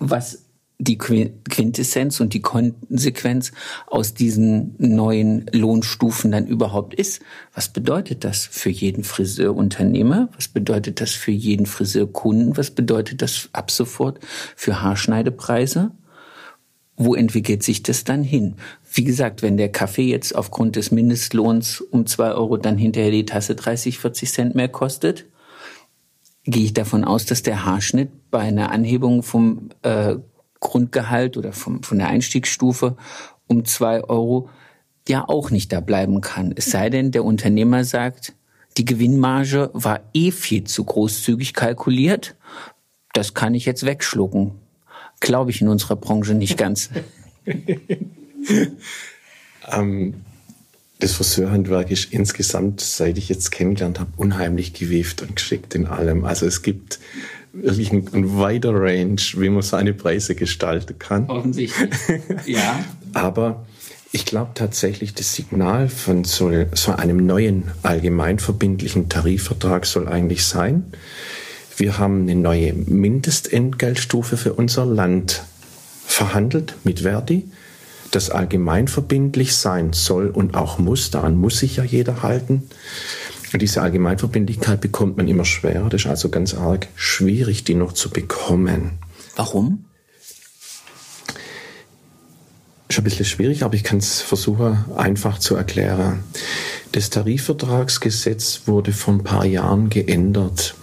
Was 0.00 0.47
die 0.80 0.96
Quintessenz 0.96 2.20
und 2.20 2.34
die 2.34 2.40
Konsequenz 2.40 3.50
aus 3.88 4.14
diesen 4.14 4.76
neuen 4.78 5.46
Lohnstufen 5.52 6.30
dann 6.30 6.46
überhaupt 6.46 6.94
ist. 6.94 7.20
Was 7.52 7.68
bedeutet 7.68 8.22
das 8.22 8.46
für 8.46 8.70
jeden 8.70 9.02
Friseurunternehmer? 9.02 10.28
Was 10.36 10.46
bedeutet 10.46 11.00
das 11.00 11.10
für 11.10 11.32
jeden 11.32 11.66
Friseurkunden? 11.66 12.56
Was 12.56 12.70
bedeutet 12.70 13.22
das 13.22 13.48
ab 13.52 13.72
sofort 13.72 14.20
für 14.54 14.80
Haarschneidepreise? 14.80 15.90
Wo 16.96 17.14
entwickelt 17.16 17.64
sich 17.64 17.82
das 17.82 18.04
dann 18.04 18.22
hin? 18.22 18.54
Wie 18.92 19.04
gesagt, 19.04 19.42
wenn 19.42 19.56
der 19.56 19.70
Kaffee 19.70 20.08
jetzt 20.08 20.34
aufgrund 20.34 20.76
des 20.76 20.92
Mindestlohns 20.92 21.80
um 21.80 22.06
zwei 22.06 22.30
Euro 22.30 22.56
dann 22.56 22.78
hinterher 22.78 23.10
die 23.10 23.26
Tasse 23.26 23.56
30, 23.56 23.98
40 23.98 24.32
Cent 24.32 24.54
mehr 24.54 24.68
kostet, 24.68 25.26
gehe 26.44 26.64
ich 26.64 26.72
davon 26.72 27.04
aus, 27.04 27.26
dass 27.26 27.42
der 27.42 27.64
Haarschnitt 27.64 28.30
bei 28.30 28.40
einer 28.40 28.70
Anhebung 28.70 29.22
vom 29.22 29.70
äh, 29.82 30.16
Grundgehalt 30.60 31.36
oder 31.36 31.52
vom, 31.52 31.82
von 31.82 31.98
der 31.98 32.08
Einstiegsstufe 32.08 32.96
um 33.46 33.64
zwei 33.64 34.02
Euro 34.04 34.48
ja 35.08 35.24
auch 35.26 35.50
nicht 35.50 35.72
da 35.72 35.80
bleiben 35.80 36.20
kann. 36.20 36.52
Es 36.54 36.70
sei 36.70 36.90
denn, 36.90 37.10
der 37.10 37.24
Unternehmer 37.24 37.84
sagt, 37.84 38.34
die 38.76 38.84
Gewinnmarge 38.84 39.70
war 39.72 40.00
eh 40.12 40.30
viel 40.30 40.64
zu 40.64 40.84
großzügig 40.84 41.54
kalkuliert. 41.54 42.36
Das 43.12 43.34
kann 43.34 43.54
ich 43.54 43.64
jetzt 43.64 43.86
wegschlucken. 43.86 44.52
Glaube 45.20 45.50
ich 45.50 45.60
in 45.60 45.68
unserer 45.68 45.96
Branche 45.96 46.34
nicht 46.34 46.56
ganz. 46.56 46.90
ähm, 49.72 50.14
das 51.00 51.12
Friseurhandwerk 51.12 51.90
ist 51.90 52.12
insgesamt, 52.12 52.80
seit 52.80 53.18
ich 53.18 53.28
jetzt 53.28 53.50
kennengelernt 53.50 53.98
habe, 53.98 54.10
unheimlich 54.16 54.74
gewieft 54.74 55.22
und 55.22 55.36
geschickt 55.36 55.74
in 55.74 55.86
allem. 55.86 56.24
Also 56.24 56.46
es 56.46 56.62
gibt 56.62 57.00
wirklich 57.52 57.92
ein, 57.92 58.06
ein 58.12 58.38
weiter 58.38 58.72
Range, 58.74 59.20
wie 59.36 59.48
man 59.48 59.62
seine 59.62 59.94
Preise 59.94 60.34
gestalten 60.34 60.98
kann. 60.98 61.28
Offensichtlich. 61.28 61.90
Ja. 62.46 62.84
Aber 63.14 63.66
ich 64.12 64.24
glaube 64.24 64.52
tatsächlich, 64.54 65.14
das 65.14 65.34
Signal 65.34 65.88
von 65.88 66.24
so, 66.24 66.50
so 66.72 66.92
einem 66.92 67.24
neuen 67.26 67.70
allgemeinverbindlichen 67.82 69.08
Tarifvertrag 69.08 69.86
soll 69.86 70.08
eigentlich 70.08 70.44
sein, 70.44 70.92
wir 71.76 71.98
haben 71.98 72.22
eine 72.22 72.34
neue 72.34 72.72
Mindestentgeltstufe 72.72 74.36
für 74.36 74.54
unser 74.54 74.84
Land 74.84 75.44
verhandelt 76.04 76.74
mit 76.82 77.00
Verdi, 77.00 77.48
das 78.10 78.30
allgemeinverbindlich 78.30 79.54
sein 79.54 79.92
soll 79.92 80.28
und 80.28 80.56
auch 80.56 80.78
muss. 80.78 81.10
Daran 81.10 81.36
muss 81.36 81.58
sich 81.58 81.76
ja 81.76 81.84
jeder 81.84 82.22
halten. 82.22 82.68
Und 83.52 83.62
diese 83.62 83.82
Allgemeinverbindlichkeit 83.82 84.80
bekommt 84.80 85.16
man 85.16 85.28
immer 85.28 85.44
schwerer. 85.44 85.88
Das 85.88 86.02
ist 86.02 86.06
also 86.06 86.28
ganz 86.28 86.54
arg 86.54 86.88
schwierig, 86.96 87.64
die 87.64 87.74
noch 87.74 87.92
zu 87.92 88.10
bekommen. 88.10 88.98
Warum? 89.36 89.84
Ist 92.88 92.98
ein 92.98 93.04
bisschen 93.04 93.24
schwierig, 93.24 93.62
aber 93.64 93.74
ich 93.74 93.84
kann 93.84 93.98
es 93.98 94.20
versuchen, 94.20 94.84
einfach 94.96 95.38
zu 95.38 95.56
erklären. 95.56 96.24
Das 96.92 97.10
Tarifvertragsgesetz 97.10 98.62
wurde 98.66 98.92
vor 98.92 99.14
ein 99.14 99.24
paar 99.24 99.44
Jahren 99.44 99.90
geändert. 99.90 100.74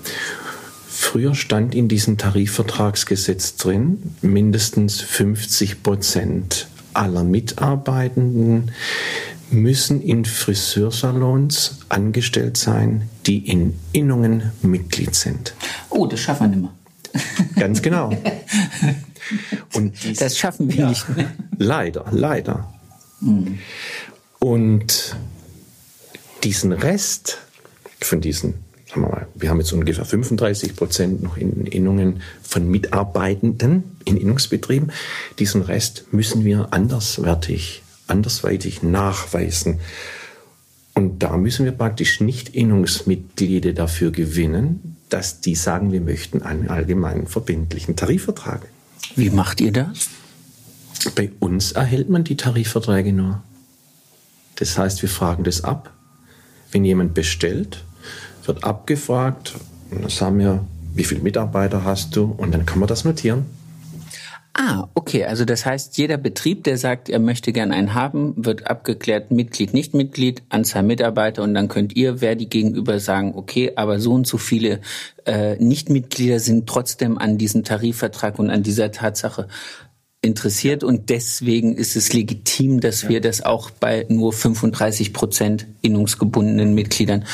Früher 0.88 1.36
stand 1.36 1.76
in 1.76 1.88
diesem 1.88 2.18
Tarifvertragsgesetz 2.18 3.58
drin, 3.58 4.16
mindestens 4.22 5.02
50 5.02 5.84
Prozent 5.84 6.68
aller 6.94 7.24
Mitarbeitenden 7.24 8.72
müssen 9.52 10.02
in 10.02 10.26
Friseursalons 10.26 11.80
angestellt 11.90 12.58
sein, 12.58 13.10
die 13.26 13.48
in 13.50 13.76
Innungen 13.92 14.52
Mitglied 14.62 15.16
sind. 15.16 15.54
Oh, 15.90 16.08
das 16.08 16.20
schaffen 16.20 16.52
wir 16.52 16.58
nicht 16.58 16.62
mehr. 16.62 16.74
Ganz 17.56 17.82
genau. 17.82 18.12
Und 19.74 20.04
dies, 20.04 20.20
das 20.20 20.38
schaffen 20.38 20.70
wir 20.70 20.76
ja, 20.76 20.90
nicht 20.90 21.10
mehr. 21.16 21.32
Leider, 21.58 22.06
leider. 22.12 22.74
Mhm. 23.22 23.60
Und 24.40 25.16
diesen 26.44 26.72
Rest 26.72 27.40
von 28.02 28.22
diesen, 28.22 28.56
sagen 28.88 29.02
wir 29.02 29.10
mal, 29.10 29.28
wir 29.36 29.50
haben 29.50 29.60
jetzt 29.60 29.72
ungefähr 29.74 30.06
35 30.06 30.76
Prozent 30.76 31.24
noch 31.24 31.38
in 31.38 31.66
Innungen 31.66 32.22
von 32.44 32.68
Mitarbeitenden 32.70 33.98
in 34.06 34.18
Innungsbetrieben. 34.18 34.92
Diesen 35.40 35.62
Rest 35.62 36.06
müssen 36.12 36.46
wir 36.46 36.68
anderswertig 36.72 37.82
andersweitig 38.08 38.84
nachweisen. 38.84 39.80
Und 40.94 41.20
da 41.20 41.36
müssen 41.38 41.66
wir 41.66 41.74
praktisch 41.74 42.22
nicht 42.22 42.50
Innungsmitglieder 42.50 43.74
dafür 43.74 44.12
gewinnen, 44.12 44.98
dass 45.10 45.42
die 45.42 45.56
sagen, 45.56 45.92
wir 45.92 46.02
möchten 46.02 46.42
einen 46.42 46.70
allgemeinen 46.70 47.28
verbindlichen 47.28 47.96
Tarifvertrag. 47.96 48.62
Wie 49.16 49.30
macht 49.30 49.62
ihr 49.62 49.72
das? 49.72 50.10
Bei 51.16 51.32
uns 51.40 51.74
erhält 51.74 52.10
man 52.10 52.24
die 52.24 52.38
Tarifverträge 52.38 53.14
nur. 53.14 53.44
Das 54.56 54.78
heißt, 54.78 55.02
wir 55.02 55.10
fragen 55.10 55.44
das 55.44 55.64
ab. 55.64 55.92
Wenn 56.72 56.86
jemand 56.86 57.14
bestellt, 57.14 57.84
wird 58.46 58.64
abgefragt, 58.64 59.54
und 59.92 60.02
dann 60.02 60.10
sagen 60.10 60.40
wir, 60.40 60.66
wie 60.94 61.04
viele 61.04 61.22
Mitarbeiter 61.22 61.84
hast 61.84 62.16
du? 62.16 62.24
Und 62.38 62.54
dann 62.54 62.66
kann 62.66 62.80
man 62.80 62.88
das 62.88 63.04
notieren. 63.04 63.46
Ah, 64.58 64.88
okay. 64.94 65.26
Also 65.26 65.44
das 65.44 65.66
heißt, 65.66 65.98
jeder 65.98 66.16
Betrieb, 66.16 66.64
der 66.64 66.78
sagt, 66.78 67.10
er 67.10 67.20
möchte 67.20 67.52
gern 67.52 67.74
einen 67.74 67.94
haben, 67.94 68.34
wird 68.38 68.68
abgeklärt, 68.68 69.30
Mitglied, 69.30 69.74
nicht 69.74 69.94
Mitglied, 69.94 70.44
Anzahl 70.48 70.84
Mitarbeiter 70.84 71.44
und 71.44 71.54
dann 71.54 71.68
könnt 71.68 71.94
ihr, 71.98 72.22
wer 72.22 72.36
die 72.36 72.48
gegenüber 72.48 73.02
sagen, 73.02 73.34
okay, 73.36 73.74
aber 73.76 74.00
so 74.00 74.14
und 74.14 74.26
so 74.26 74.38
viele 74.38 74.80
äh, 75.26 75.58
Nichtmitglieder 75.58 76.40
sind 76.40 76.68
trotzdem 76.68 77.18
an 77.18 77.38
diesem 77.38 77.66
Tarifvertrag 77.66 78.40
und 78.40 78.50
an 78.50 78.64
dieser 78.64 78.94
Tatsache 78.94 79.50
interessiert 80.22 80.86
und 80.86 81.10
deswegen 81.10 81.76
ist 81.76 81.98
es 81.98 82.14
legitim, 82.14 82.80
dass 82.80 83.02
ja. 83.04 83.10
wir 83.10 83.22
das 83.22 83.42
auch 83.42 83.72
bei 83.72 84.06
nur 84.08 84.32
35 84.32 85.12
Prozent 85.12 85.68
innungsgebundenen 85.82 86.74
Mitgliedern. 86.74 87.26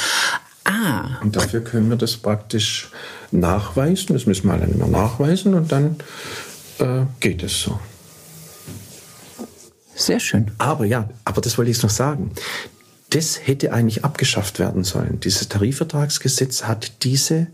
Ah. 0.63 1.20
Und 1.22 1.36
dafür 1.36 1.63
können 1.63 1.90
wir 1.90 1.98
das 1.98 2.18
praktisch 2.18 2.90
nachweisen. 3.32 4.13
Das 4.13 4.25
müssen 4.25 4.48
wir 4.48 4.58
dann 4.58 4.74
immer 4.74 4.88
nachweisen 4.88 5.54
und 5.54 5.72
dann 5.72 5.98
äh, 6.80 7.06
geht 7.20 7.44
es 7.44 7.62
so. 7.62 7.80
Sehr 9.96 10.20
schön. 10.20 10.51
Aber 10.58 10.86
ja, 10.86 11.10
aber 11.25 11.42
das 11.42 11.58
wollte 11.58 11.72
ich 11.72 11.78
jetzt 11.78 11.84
noch 11.84 11.90
sagen. 11.90 12.32
Das 13.12 13.46
hätte 13.46 13.74
eigentlich 13.74 14.04
abgeschafft 14.04 14.58
werden 14.58 14.84
sollen. 14.84 15.20
Dieses 15.20 15.50
Tarifvertragsgesetz 15.50 16.63
hat 16.63 17.04
diese, 17.04 17.48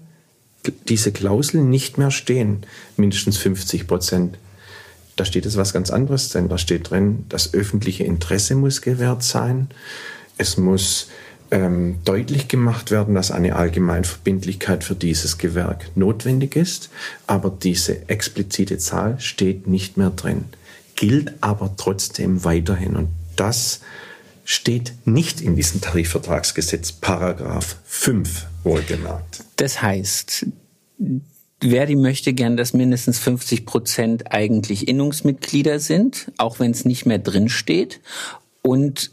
diese 0.87 1.11
Klausel 1.11 1.61
nicht 1.61 1.97
mehr 1.97 2.11
stehen, 2.11 2.65
mindestens 2.95 3.37
50 3.37 3.87
Prozent. 3.87 4.37
Da 5.15 5.25
steht 5.25 5.47
es 5.47 5.57
was 5.57 5.73
ganz 5.73 5.89
anderes 5.89 6.29
drin. 6.29 6.47
Da 6.47 6.59
steht 6.59 6.91
drin, 6.91 7.25
das 7.27 7.53
öffentliche 7.53 8.03
Interesse 8.03 8.55
muss 8.55 8.81
gewährt 8.81 9.23
sein. 9.23 9.69
Es 10.37 10.57
muss 10.57 11.07
ähm, 11.51 11.99
deutlich 12.05 12.47
gemacht 12.47 12.91
werden, 12.91 13.15
dass 13.15 13.31
eine 13.31 13.55
Allgemeinverbindlichkeit 13.55 14.83
für 14.83 14.95
dieses 14.95 15.37
Gewerk 15.37 15.91
notwendig 15.95 16.55
ist, 16.55 16.89
aber 17.25 17.49
diese 17.49 18.09
explizite 18.09 18.77
Zahl 18.77 19.19
steht 19.19 19.67
nicht 19.67 19.97
mehr 19.97 20.09
drin, 20.09 20.45
gilt 20.95 21.33
aber 21.41 21.73
trotzdem 21.77 22.43
weiterhin. 22.43 22.95
Und 22.95 23.09
das 23.35 23.81
steht 24.43 24.93
nicht 25.05 25.41
in 25.41 25.55
diesem 25.55 25.81
Tarifvertragsgesetz, 25.81 26.93
Paragraph 26.93 27.77
5 27.85 28.45
wohlgemerkt. 28.63 29.43
Das 29.57 29.81
heißt, 29.81 30.47
Verdi 31.59 31.95
möchte 31.95 32.33
gern, 32.33 32.55
dass 32.55 32.73
mindestens 32.73 33.19
50 33.19 33.65
Prozent 33.65 34.31
eigentlich 34.31 34.87
Innungsmitglieder 34.87 35.79
sind, 35.79 36.31
auch 36.37 36.59
wenn 36.59 36.71
es 36.71 36.85
nicht 36.85 37.05
mehr 37.05 37.19
drin 37.19 37.49
steht. 37.49 37.99
Und 38.61 39.11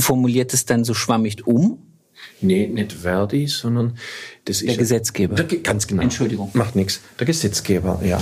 formuliert 0.00 0.52
es 0.54 0.64
dann 0.64 0.84
so 0.84 0.94
schwammig 0.94 1.46
um? 1.46 1.78
Nee, 2.42 2.66
nicht 2.66 2.92
Verdi, 2.92 3.46
sondern 3.46 3.96
das 4.44 4.62
ist 4.62 4.68
der 4.68 4.76
Gesetzgeber. 4.76 5.34
Der, 5.36 5.58
ganz 5.58 5.86
genau. 5.86 6.02
Entschuldigung. 6.02 6.50
Macht 6.54 6.74
nichts. 6.74 7.00
Der 7.18 7.26
Gesetzgeber, 7.26 8.00
ja. 8.04 8.20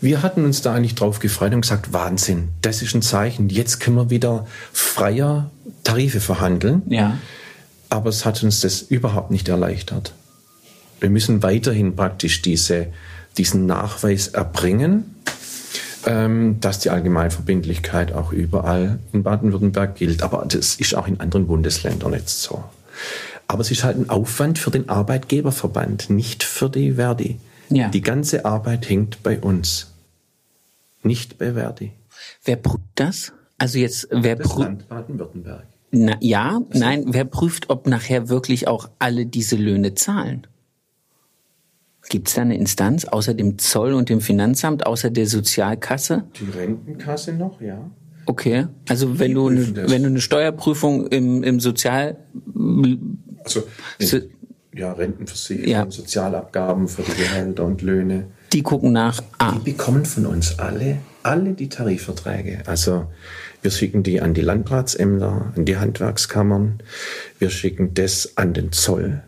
Wir 0.00 0.22
hatten 0.22 0.44
uns 0.44 0.62
da 0.62 0.74
eigentlich 0.74 0.94
drauf 0.94 1.20
gefreut 1.20 1.54
und 1.54 1.60
gesagt, 1.60 1.92
Wahnsinn, 1.92 2.48
das 2.62 2.82
ist 2.82 2.94
ein 2.94 3.02
Zeichen. 3.02 3.48
Jetzt 3.48 3.78
können 3.78 3.96
wir 3.96 4.10
wieder 4.10 4.46
freier 4.72 5.50
Tarife 5.84 6.20
verhandeln. 6.20 6.82
Ja. 6.88 7.18
Aber 7.88 8.10
es 8.10 8.24
hat 8.24 8.42
uns 8.42 8.60
das 8.60 8.82
überhaupt 8.82 9.30
nicht 9.30 9.48
erleichtert. 9.48 10.14
Wir 11.00 11.10
müssen 11.10 11.42
weiterhin 11.42 11.96
praktisch 11.96 12.42
diese, 12.42 12.88
diesen 13.38 13.66
Nachweis 13.66 14.28
erbringen 14.28 15.16
dass 16.04 16.78
die 16.78 16.90
Allgemeinverbindlichkeit 16.90 18.12
auch 18.12 18.32
überall 18.32 18.98
in 19.12 19.22
Baden-Württemberg 19.22 19.96
gilt. 19.96 20.22
Aber 20.22 20.46
das 20.46 20.76
ist 20.76 20.94
auch 20.94 21.06
in 21.06 21.20
anderen 21.20 21.46
Bundesländern 21.46 22.12
jetzt 22.14 22.42
so. 22.42 22.64
Aber 23.48 23.60
es 23.60 23.70
ist 23.70 23.84
halt 23.84 23.98
ein 23.98 24.08
Aufwand 24.08 24.58
für 24.58 24.70
den 24.70 24.88
Arbeitgeberverband, 24.88 26.08
nicht 26.08 26.42
für 26.42 26.70
die 26.70 26.92
Verdi. 26.92 27.40
Ja. 27.68 27.88
Die 27.88 28.00
ganze 28.00 28.44
Arbeit 28.44 28.88
hängt 28.88 29.22
bei 29.22 29.40
uns, 29.40 29.88
nicht 31.02 31.38
bei 31.38 31.54
Verdi. 31.54 31.92
Wer 32.44 32.56
prüft 32.56 32.84
das? 32.94 33.32
Also 33.58 33.78
jetzt, 33.78 34.08
wer 34.10 34.36
das 34.36 34.48
prüft? 34.48 34.68
Land 34.68 34.88
Baden-Württemberg. 34.88 35.66
Na, 35.90 36.16
ja, 36.20 36.60
nein, 36.72 37.06
wer 37.08 37.24
prüft, 37.24 37.68
ob 37.68 37.86
nachher 37.86 38.28
wirklich 38.28 38.68
auch 38.68 38.88
alle 38.98 39.26
diese 39.26 39.56
Löhne 39.56 39.94
zahlen? 39.94 40.46
Gibt 42.10 42.26
es 42.26 42.34
da 42.34 42.42
eine 42.42 42.56
Instanz 42.56 43.04
außer 43.04 43.34
dem 43.34 43.56
Zoll 43.58 43.94
und 43.94 44.08
dem 44.08 44.20
Finanzamt, 44.20 44.84
außer 44.84 45.10
der 45.10 45.28
Sozialkasse? 45.28 46.24
Die 46.40 46.50
Rentenkasse 46.50 47.32
noch, 47.32 47.60
ja. 47.60 47.88
Okay, 48.26 48.66
also 48.88 49.20
wenn 49.20 49.32
du, 49.32 49.46
eine, 49.46 49.88
wenn 49.88 50.02
du 50.02 50.08
eine 50.08 50.20
Steuerprüfung 50.20 51.06
im, 51.06 51.44
im 51.44 51.60
Sozial... 51.60 52.16
Also, 53.44 53.62
so, 54.00 54.18
ja, 54.74 54.92
Rentenversicherung, 54.92 55.70
ja. 55.70 55.88
Sozialabgaben 55.88 56.88
für 56.88 57.02
die 57.02 57.12
Gehälter 57.12 57.64
und 57.64 57.80
Löhne. 57.80 58.26
Die 58.52 58.62
gucken 58.62 58.90
nach. 58.90 59.22
Ah. 59.38 59.52
Die 59.52 59.70
bekommen 59.70 60.04
von 60.04 60.26
uns 60.26 60.58
alle, 60.58 60.98
alle 61.22 61.52
die 61.52 61.68
Tarifverträge. 61.68 62.64
Also 62.66 63.06
wir 63.62 63.70
schicken 63.70 64.02
die 64.02 64.20
an 64.20 64.34
die 64.34 64.42
Landratsämter, 64.42 65.52
an 65.54 65.64
die 65.64 65.76
Handwerkskammern. 65.76 66.82
Wir 67.38 67.50
schicken 67.50 67.94
das 67.94 68.36
an 68.36 68.52
den 68.52 68.72
Zoll 68.72 69.22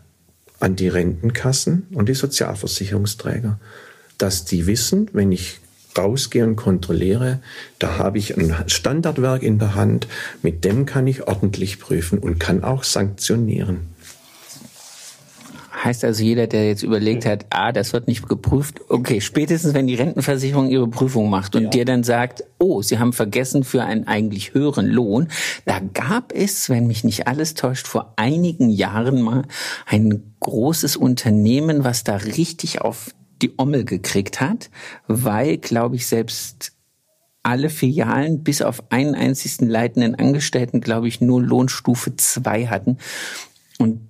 an 0.63 0.77
die 0.77 0.87
Rentenkassen 0.87 1.87
und 1.93 2.07
die 2.07 2.13
Sozialversicherungsträger, 2.13 3.59
dass 4.17 4.45
die 4.45 4.65
wissen, 4.65 5.09
wenn 5.11 5.33
ich 5.33 5.59
rausgehe 5.97 6.45
und 6.45 6.55
kontrolliere, 6.55 7.39
da 7.79 7.97
habe 7.97 8.17
ich 8.17 8.37
ein 8.37 8.55
Standardwerk 8.67 9.43
in 9.43 9.59
der 9.59 9.75
Hand, 9.75 10.07
mit 10.41 10.63
dem 10.63 10.85
kann 10.85 11.05
ich 11.05 11.27
ordentlich 11.27 11.79
prüfen 11.79 12.17
und 12.17 12.39
kann 12.39 12.63
auch 12.63 12.83
sanktionieren. 12.83 13.92
Heißt 15.83 16.05
also 16.05 16.23
jeder, 16.23 16.47
der 16.47 16.67
jetzt 16.67 16.83
überlegt 16.83 17.25
hat, 17.25 17.45
ah, 17.49 17.71
das 17.73 17.91
wird 17.91 18.07
nicht 18.07 18.27
geprüft, 18.29 18.79
okay, 18.87 19.19
spätestens 19.19 19.73
wenn 19.73 19.87
die 19.87 19.95
Rentenversicherung 19.95 20.69
ihre 20.69 20.87
Prüfung 20.87 21.29
macht 21.29 21.55
und 21.55 21.63
ja. 21.63 21.69
dir 21.69 21.85
dann 21.85 22.03
sagt, 22.03 22.45
oh, 22.57 22.81
sie 22.81 22.99
haben 22.99 23.11
vergessen 23.11 23.63
für 23.65 23.83
einen 23.83 24.07
eigentlich 24.07 24.53
höheren 24.53 24.87
Lohn, 24.87 25.27
da 25.65 25.79
gab 25.79 26.31
es, 26.33 26.69
wenn 26.69 26.87
mich 26.87 27.03
nicht 27.03 27.27
alles 27.27 27.53
täuscht, 27.53 27.87
vor 27.87 28.13
einigen 28.15 28.69
Jahren 28.69 29.21
mal 29.21 29.43
ein 29.85 30.35
großes 30.39 30.95
Unternehmen, 30.95 31.83
was 31.83 32.05
da 32.05 32.15
richtig 32.15 32.81
auf 32.81 33.13
die 33.41 33.53
Ommel 33.57 33.83
gekriegt 33.83 34.39
hat, 34.39 34.69
weil, 35.07 35.57
glaube 35.57 35.97
ich, 35.97 36.07
selbst 36.07 36.71
alle 37.43 37.69
Filialen 37.69 38.43
bis 38.43 38.61
auf 38.61 38.89
einen 38.89 39.15
einzigen 39.15 39.67
leitenden 39.67 40.15
Angestellten, 40.15 40.79
glaube 40.79 41.09
ich, 41.09 41.19
nur 41.19 41.41
Lohnstufe 41.41 42.15
2 42.15 42.67
hatten. 42.67 42.97
Und 43.79 44.09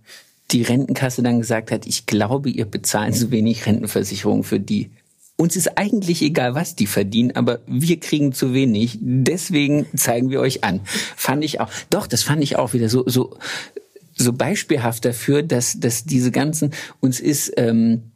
die 0.54 0.62
Rentenkasse 0.62 1.24
dann 1.24 1.40
gesagt 1.40 1.72
hat, 1.72 1.86
ich 1.88 2.06
glaube, 2.06 2.50
ihr 2.50 2.66
bezahlt 2.66 3.16
zu 3.16 3.32
wenig 3.32 3.66
Rentenversicherung 3.66 4.44
für 4.44 4.60
die. 4.60 4.92
Uns 5.36 5.56
ist 5.56 5.78
eigentlich 5.78 6.22
egal, 6.22 6.54
was 6.54 6.76
die 6.76 6.86
verdienen, 6.86 7.36
aber 7.36 7.60
wir 7.66 8.00
kriegen 8.00 8.34
zu 8.34 8.54
wenig. 8.54 9.00
Deswegen 9.02 9.88
zeigen 9.98 10.30
wir 10.30 10.40
euch 10.40 10.64
an. 10.64 10.82
Fand 11.16 11.44
ich 11.44 11.60
auch. 11.60 11.70
Doch, 11.90 12.06
das 12.06 12.22
fand 12.22 12.44
ich 12.44 12.56
auch 12.56 12.74
wieder 12.74 12.88
so, 12.88 13.04
so, 13.08 13.36
so 14.16 14.32
beispielhaft 14.32 15.06
dafür, 15.06 15.42
dass, 15.42 15.80
dass 15.80 16.06
diese 16.06 16.32
ganzen, 16.32 16.72
uns 17.00 17.20
ist, 17.20 17.52
ähm, 17.58 18.12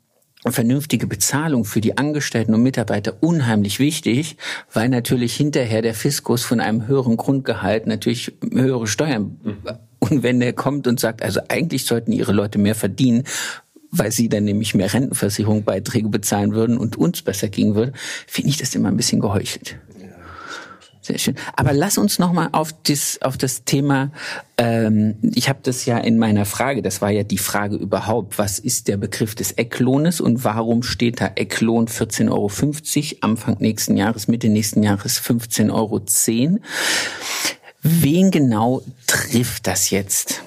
vernünftige 0.45 1.07
Bezahlung 1.07 1.65
für 1.65 1.81
die 1.81 1.97
Angestellten 1.97 2.53
und 2.53 2.61
Mitarbeiter 2.61 3.17
unheimlich 3.21 3.79
wichtig, 3.79 4.37
weil 4.71 4.87
natürlich 4.87 5.35
hinterher 5.35 5.81
der 5.81 5.95
Fiskus 5.95 6.43
von 6.43 6.59
einem 6.59 6.87
höheren 6.87 7.17
Grundgehalt 7.17 7.87
natürlich 7.87 8.37
höhere 8.51 8.87
Steuern 8.87 9.37
mhm. 9.43 9.57
Und 10.09 10.23
wenn 10.23 10.39
der 10.39 10.53
kommt 10.53 10.87
und 10.87 10.99
sagt, 10.99 11.21
also 11.23 11.39
eigentlich 11.47 11.85
sollten 11.85 12.11
ihre 12.11 12.31
Leute 12.33 12.57
mehr 12.57 12.75
verdienen, 12.75 13.23
weil 13.91 14.11
sie 14.11 14.29
dann 14.29 14.43
nämlich 14.43 14.75
mehr 14.75 14.93
Rentenversicherungsbeiträge 14.93 16.09
bezahlen 16.09 16.53
würden 16.53 16.77
und 16.77 16.97
uns 16.97 17.21
besser 17.21 17.47
gehen 17.47 17.75
würde, 17.75 17.93
finde 18.27 18.49
ich 18.49 18.57
das 18.57 18.75
immer 18.75 18.89
ein 18.89 18.97
bisschen 18.97 19.21
geheuchelt. 19.21 19.77
Sehr 21.07 21.19
schön. 21.19 21.35
Aber 21.55 21.71
lass 21.71 21.97
uns 21.97 22.19
noch 22.19 22.33
mal 22.33 22.49
auf 22.51 22.73
das 22.83 23.21
auf 23.21 23.37
das 23.37 23.63
Thema. 23.63 24.11
Ähm, 24.57 25.15
ich 25.21 25.47
habe 25.47 25.59
das 25.63 25.85
ja 25.85 25.97
in 25.99 26.17
meiner 26.17 26.43
Frage. 26.43 26.81
Das 26.81 27.01
war 27.01 27.09
ja 27.11 27.23
die 27.23 27.37
Frage 27.37 27.77
überhaupt. 27.77 28.37
Was 28.37 28.59
ist 28.59 28.89
der 28.89 28.97
Begriff 28.97 29.33
des 29.33 29.53
Ecklohnes 29.53 30.19
und 30.19 30.43
warum 30.43 30.83
steht 30.83 31.21
da 31.21 31.31
Ecklohn 31.35 31.87
14,50 31.87 32.29
Euro 32.29 32.51
Anfang 33.21 33.55
nächsten 33.59 33.95
Jahres, 33.95 34.27
Mitte 34.27 34.49
nächsten 34.49 34.83
Jahres 34.83 35.21
15,10 35.21 35.73
Euro? 35.73 36.01
Wen 37.89 38.31
genau 38.31 38.81
trifft 39.07 39.65
das 39.65 39.91
jetzt? 39.91 40.43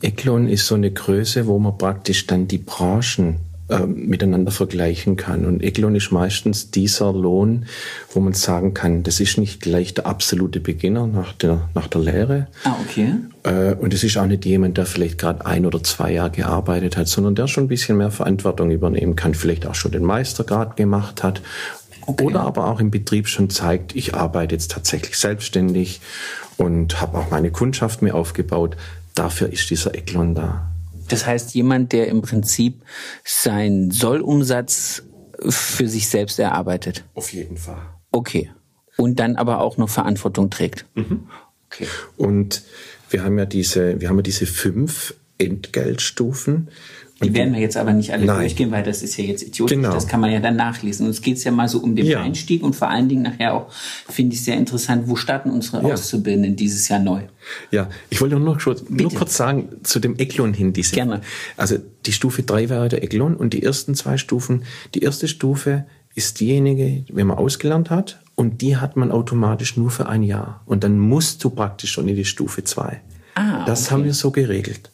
Ecklohn 0.00 0.48
ist 0.48 0.66
so 0.66 0.74
eine 0.74 0.90
Größe, 0.90 1.46
wo 1.46 1.60
man 1.60 1.78
praktisch 1.78 2.26
dann 2.26 2.48
die 2.48 2.58
Branchen 2.58 3.36
äh, 3.68 3.86
miteinander 3.86 4.50
vergleichen 4.50 5.16
kann. 5.16 5.46
Und 5.46 5.62
Eklon 5.62 5.94
ist 5.94 6.10
meistens 6.10 6.70
dieser 6.72 7.12
Lohn, 7.12 7.66
wo 8.12 8.20
man 8.20 8.32
sagen 8.34 8.74
kann, 8.74 9.04
das 9.04 9.20
ist 9.20 9.38
nicht 9.38 9.60
gleich 9.60 9.94
der 9.94 10.06
absolute 10.06 10.60
Beginner 10.60 11.06
nach 11.06 11.32
der, 11.32 11.68
nach 11.72 11.86
der 11.86 12.00
Lehre. 12.00 12.48
Ah, 12.64 12.74
okay. 12.84 13.14
Äh, 13.44 13.74
und 13.74 13.94
es 13.94 14.02
ist 14.02 14.18
auch 14.18 14.26
nicht 14.26 14.44
jemand, 14.44 14.76
der 14.76 14.86
vielleicht 14.86 15.18
gerade 15.18 15.46
ein 15.46 15.64
oder 15.64 15.82
zwei 15.82 16.12
Jahre 16.12 16.32
gearbeitet 16.32 16.96
hat, 16.96 17.08
sondern 17.08 17.36
der 17.36 17.46
schon 17.46 17.64
ein 17.64 17.68
bisschen 17.68 17.96
mehr 17.96 18.10
Verantwortung 18.10 18.70
übernehmen 18.72 19.16
kann, 19.16 19.34
vielleicht 19.34 19.66
auch 19.66 19.74
schon 19.74 19.92
den 19.92 20.02
Meistergrad 20.02 20.76
gemacht 20.76 21.22
hat 21.22 21.40
Okay. 22.06 22.24
Oder 22.24 22.40
aber 22.40 22.66
auch 22.66 22.80
im 22.80 22.90
Betrieb 22.90 23.28
schon 23.28 23.50
zeigt, 23.50 23.96
ich 23.96 24.14
arbeite 24.14 24.54
jetzt 24.54 24.70
tatsächlich 24.70 25.16
selbstständig 25.16 26.00
und 26.56 27.00
habe 27.00 27.18
auch 27.18 27.30
meine 27.30 27.50
Kundschaft 27.50 28.02
mir 28.02 28.14
aufgebaut. 28.14 28.76
Dafür 29.14 29.52
ist 29.52 29.70
dieser 29.70 29.94
Eklon 29.94 30.34
da. 30.34 30.70
Das 31.08 31.26
heißt, 31.26 31.54
jemand, 31.54 31.92
der 31.92 32.08
im 32.08 32.22
Prinzip 32.22 32.82
seinen 33.24 33.90
Sollumsatz 33.90 35.02
für 35.48 35.88
sich 35.88 36.08
selbst 36.08 36.38
erarbeitet. 36.38 37.04
Auf 37.14 37.32
jeden 37.32 37.56
Fall. 37.56 37.82
Okay. 38.10 38.50
Und 38.96 39.18
dann 39.18 39.36
aber 39.36 39.60
auch 39.60 39.76
noch 39.76 39.88
Verantwortung 39.88 40.50
trägt. 40.50 40.86
Mhm. 40.94 41.28
Okay. 41.66 41.86
Und 42.16 42.62
wir 43.10 43.24
haben 43.24 43.38
ja 43.38 43.44
diese, 43.44 44.00
wir 44.00 44.08
haben 44.08 44.16
ja 44.16 44.22
diese 44.22 44.46
fünf 44.46 45.14
Entgeltstufen. 45.38 46.68
Die 47.22 47.32
werden 47.32 47.54
wir 47.54 47.60
jetzt 47.60 47.76
aber 47.76 47.92
nicht 47.92 48.12
alle 48.12 48.24
Nein. 48.24 48.40
durchgehen, 48.40 48.72
weil 48.72 48.82
das 48.82 49.02
ist 49.02 49.16
ja 49.16 49.24
jetzt 49.24 49.42
idiotisch. 49.42 49.76
Genau. 49.76 49.92
Das 49.92 50.08
kann 50.08 50.20
man 50.20 50.32
ja 50.32 50.40
dann 50.40 50.56
nachlesen. 50.56 51.06
Und 51.06 51.12
es 51.12 51.22
geht 51.22 51.42
ja 51.44 51.52
mal 51.52 51.68
so 51.68 51.78
um 51.78 51.94
den 51.94 52.06
ja. 52.06 52.20
Einstieg 52.20 52.62
und 52.62 52.74
vor 52.74 52.88
allen 52.88 53.08
Dingen 53.08 53.22
nachher 53.22 53.54
auch, 53.54 53.70
finde 54.08 54.34
ich 54.34 54.42
sehr 54.42 54.56
interessant, 54.56 55.08
wo 55.08 55.14
starten 55.14 55.50
unsere 55.50 55.86
ja. 55.86 55.94
Auszubildenden 55.94 56.56
dieses 56.56 56.88
Jahr 56.88 56.98
neu? 56.98 57.22
Ja, 57.70 57.88
ich 58.10 58.20
wollte 58.20 58.36
nur, 58.38 58.58
nur 58.88 59.14
kurz 59.14 59.36
sagen, 59.36 59.68
zu 59.84 60.00
dem 60.00 60.18
Eklon 60.18 60.54
hin. 60.54 60.72
Diese, 60.72 60.94
Gerne. 60.94 61.20
Also 61.56 61.76
die 62.04 62.12
Stufe 62.12 62.42
3 62.42 62.68
wäre 62.68 62.88
der 62.88 63.04
Eklon 63.04 63.36
und 63.36 63.54
die 63.54 63.62
ersten 63.62 63.94
zwei 63.94 64.16
Stufen. 64.16 64.64
Die 64.94 65.02
erste 65.02 65.28
Stufe 65.28 65.86
ist 66.16 66.40
diejenige, 66.40 67.04
wenn 67.12 67.28
man 67.28 67.38
ausgelernt 67.38 67.90
hat 67.90 68.20
und 68.34 68.60
die 68.60 68.76
hat 68.76 68.96
man 68.96 69.12
automatisch 69.12 69.76
nur 69.76 69.90
für 69.90 70.08
ein 70.08 70.24
Jahr. 70.24 70.62
Und 70.66 70.82
dann 70.82 70.98
musst 70.98 71.42
du 71.44 71.50
praktisch 71.50 71.92
schon 71.92 72.08
in 72.08 72.16
die 72.16 72.24
Stufe 72.24 72.64
2. 72.64 73.00
Ah, 73.36 73.64
das 73.64 73.86
okay. 73.86 73.90
haben 73.92 74.04
wir 74.04 74.14
so 74.14 74.30
geregelt. 74.30 74.90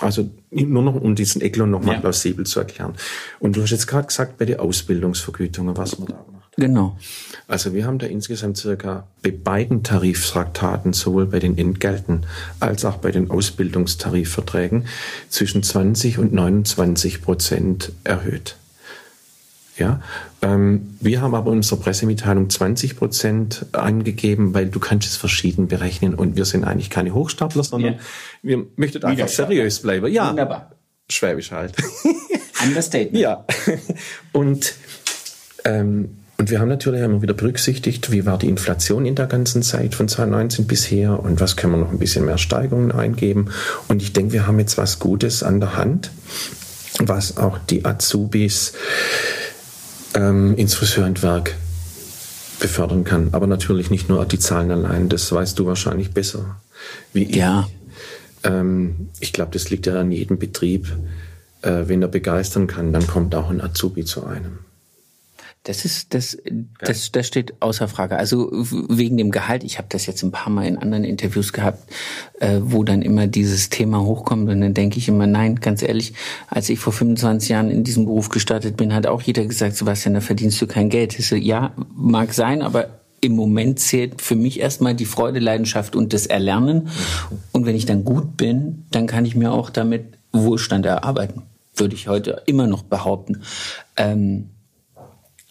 Also 0.00 0.30
nur 0.50 0.82
noch, 0.82 0.94
um 0.94 1.14
diesen 1.14 1.40
Eklon 1.40 1.70
nochmal 1.70 1.94
ja. 1.94 2.00
plausibel 2.00 2.44
zu 2.46 2.60
erklären. 2.60 2.94
Und 3.40 3.56
du 3.56 3.62
hast 3.62 3.70
jetzt 3.70 3.86
gerade 3.86 4.06
gesagt, 4.06 4.38
bei 4.38 4.44
den 4.44 4.58
Ausbildungsvergütungen, 4.58 5.76
was 5.76 5.98
man 5.98 6.08
da 6.08 6.24
macht. 6.32 6.36
Genau. 6.56 6.96
Also 7.48 7.74
wir 7.74 7.86
haben 7.86 7.98
da 7.98 8.06
insgesamt 8.06 8.56
circa 8.56 9.06
bei 9.22 9.30
beiden 9.30 9.82
Tariftraktaten, 9.82 10.94
sowohl 10.94 11.26
bei 11.26 11.38
den 11.38 11.58
Entgelten 11.58 12.24
als 12.60 12.84
auch 12.84 12.96
bei 12.96 13.10
den 13.10 13.30
Ausbildungstarifverträgen, 13.30 14.86
zwischen 15.28 15.62
20 15.62 16.18
und 16.18 16.32
29 16.32 17.22
Prozent 17.22 17.92
erhöht. 18.04 18.56
Ja, 19.78 20.00
ähm, 20.40 20.96
wir 21.00 21.20
haben 21.20 21.34
aber 21.34 21.50
in 21.50 21.58
unserer 21.58 21.80
Pressemitteilung 21.80 22.48
20 22.48 22.96
Prozent 22.96 23.66
angegeben, 23.72 24.54
weil 24.54 24.68
du 24.68 24.80
kannst 24.80 25.06
es 25.06 25.16
verschieden 25.16 25.68
berechnen 25.68 26.14
und 26.14 26.36
wir 26.36 26.46
sind 26.46 26.64
eigentlich 26.64 26.88
keine 26.88 27.12
Hochstapler, 27.12 27.62
sondern 27.62 27.94
ja. 27.94 27.98
wir 28.42 28.66
möchten 28.76 29.04
einfach 29.04 29.28
seriös 29.28 29.82
bleiben. 29.82 30.10
Ja, 30.10 30.30
wunderbar. 30.30 30.72
Schwäbisch 31.10 31.52
halt. 31.52 31.74
Understatement. 32.64 33.22
Ja. 33.22 33.44
Und 34.32 34.74
ähm, 35.64 36.16
und 36.38 36.50
wir 36.50 36.60
haben 36.60 36.68
natürlich 36.68 37.00
immer 37.00 37.22
wieder 37.22 37.32
berücksichtigt, 37.32 38.12
wie 38.12 38.26
war 38.26 38.38
die 38.38 38.48
Inflation 38.48 39.06
in 39.06 39.14
der 39.14 39.26
ganzen 39.26 39.62
Zeit 39.62 39.94
von 39.94 40.06
2019 40.06 40.66
bisher 40.66 41.18
und 41.18 41.40
was 41.40 41.56
können 41.56 41.72
wir 41.72 41.78
noch 41.78 41.90
ein 41.90 41.98
bisschen 41.98 42.26
mehr 42.26 42.36
Steigerungen 42.36 42.92
eingeben. 42.92 43.50
Und 43.88 44.02
ich 44.02 44.12
denke, 44.12 44.34
wir 44.34 44.46
haben 44.46 44.58
jetzt 44.58 44.76
was 44.76 44.98
Gutes 44.98 45.42
an 45.42 45.60
der 45.60 45.76
Hand, 45.76 46.10
was 46.98 47.38
auch 47.38 47.56
die 47.58 47.86
Azubis 47.86 48.74
ähm, 50.16 50.56
ins 50.56 50.74
Friseurhandwerk 50.74 51.54
befördern 52.58 53.04
kann. 53.04 53.28
Aber 53.32 53.46
natürlich 53.46 53.90
nicht 53.90 54.08
nur 54.08 54.24
die 54.24 54.38
Zahlen 54.38 54.70
allein, 54.70 55.08
das 55.08 55.30
weißt 55.30 55.58
du 55.58 55.66
wahrscheinlich 55.66 56.12
besser 56.12 56.56
wie 57.12 57.24
ich. 57.24 57.36
Ja. 57.36 57.68
Ähm, 58.42 59.08
ich 59.20 59.32
glaube, 59.32 59.52
das 59.52 59.70
liegt 59.70 59.86
ja 59.86 60.00
an 60.00 60.10
jedem 60.10 60.38
Betrieb. 60.38 60.88
Äh, 61.62 61.84
wenn 61.86 62.02
er 62.02 62.08
begeistern 62.08 62.66
kann, 62.66 62.92
dann 62.92 63.06
kommt 63.06 63.34
auch 63.34 63.50
ein 63.50 63.60
Azubi 63.60 64.04
zu 64.04 64.24
einem. 64.26 64.58
Das 65.66 65.84
ist 65.84 66.14
das, 66.14 66.38
das, 66.78 67.10
das 67.10 67.26
steht 67.26 67.54
außer 67.60 67.88
Frage. 67.88 68.16
Also 68.16 68.50
wegen 68.52 69.16
dem 69.16 69.32
Gehalt. 69.32 69.64
Ich 69.64 69.78
habe 69.78 69.88
das 69.90 70.06
jetzt 70.06 70.22
ein 70.22 70.30
paar 70.30 70.52
Mal 70.52 70.64
in 70.64 70.78
anderen 70.78 71.02
Interviews 71.02 71.52
gehabt, 71.52 71.90
äh, 72.38 72.60
wo 72.62 72.84
dann 72.84 73.02
immer 73.02 73.26
dieses 73.26 73.68
Thema 73.68 74.00
hochkommt 74.00 74.48
und 74.48 74.60
dann 74.60 74.74
denke 74.74 74.98
ich 74.98 75.08
immer, 75.08 75.26
nein, 75.26 75.56
ganz 75.56 75.82
ehrlich, 75.82 76.14
als 76.46 76.68
ich 76.68 76.78
vor 76.78 76.92
25 76.92 77.48
Jahren 77.48 77.70
in 77.72 77.82
diesem 77.82 78.04
Beruf 78.04 78.28
gestartet 78.28 78.76
bin, 78.76 78.94
hat 78.94 79.08
auch 79.08 79.20
jeder 79.22 79.44
gesagt, 79.44 79.74
Sebastian, 79.74 80.14
da 80.14 80.20
verdienst 80.20 80.62
du 80.62 80.68
kein 80.68 80.88
Geld. 80.88 81.18
Ich 81.18 81.26
so, 81.26 81.34
ja, 81.34 81.72
mag 81.96 82.32
sein, 82.32 82.62
aber 82.62 83.00
im 83.20 83.32
Moment 83.32 83.80
zählt 83.80 84.22
für 84.22 84.36
mich 84.36 84.60
erstmal 84.60 84.94
die 84.94 85.04
Freude, 85.04 85.40
Leidenschaft 85.40 85.96
und 85.96 86.12
das 86.12 86.26
Erlernen. 86.26 86.90
Und 87.50 87.66
wenn 87.66 87.74
ich 87.74 87.86
dann 87.86 88.04
gut 88.04 88.36
bin, 88.36 88.84
dann 88.92 89.08
kann 89.08 89.24
ich 89.24 89.34
mir 89.34 89.50
auch 89.50 89.70
damit 89.70 90.16
Wohlstand 90.32 90.86
erarbeiten, 90.86 91.42
würde 91.74 91.96
ich 91.96 92.06
heute 92.06 92.42
immer 92.46 92.68
noch 92.68 92.84
behaupten. 92.84 93.42
Ähm, 93.96 94.50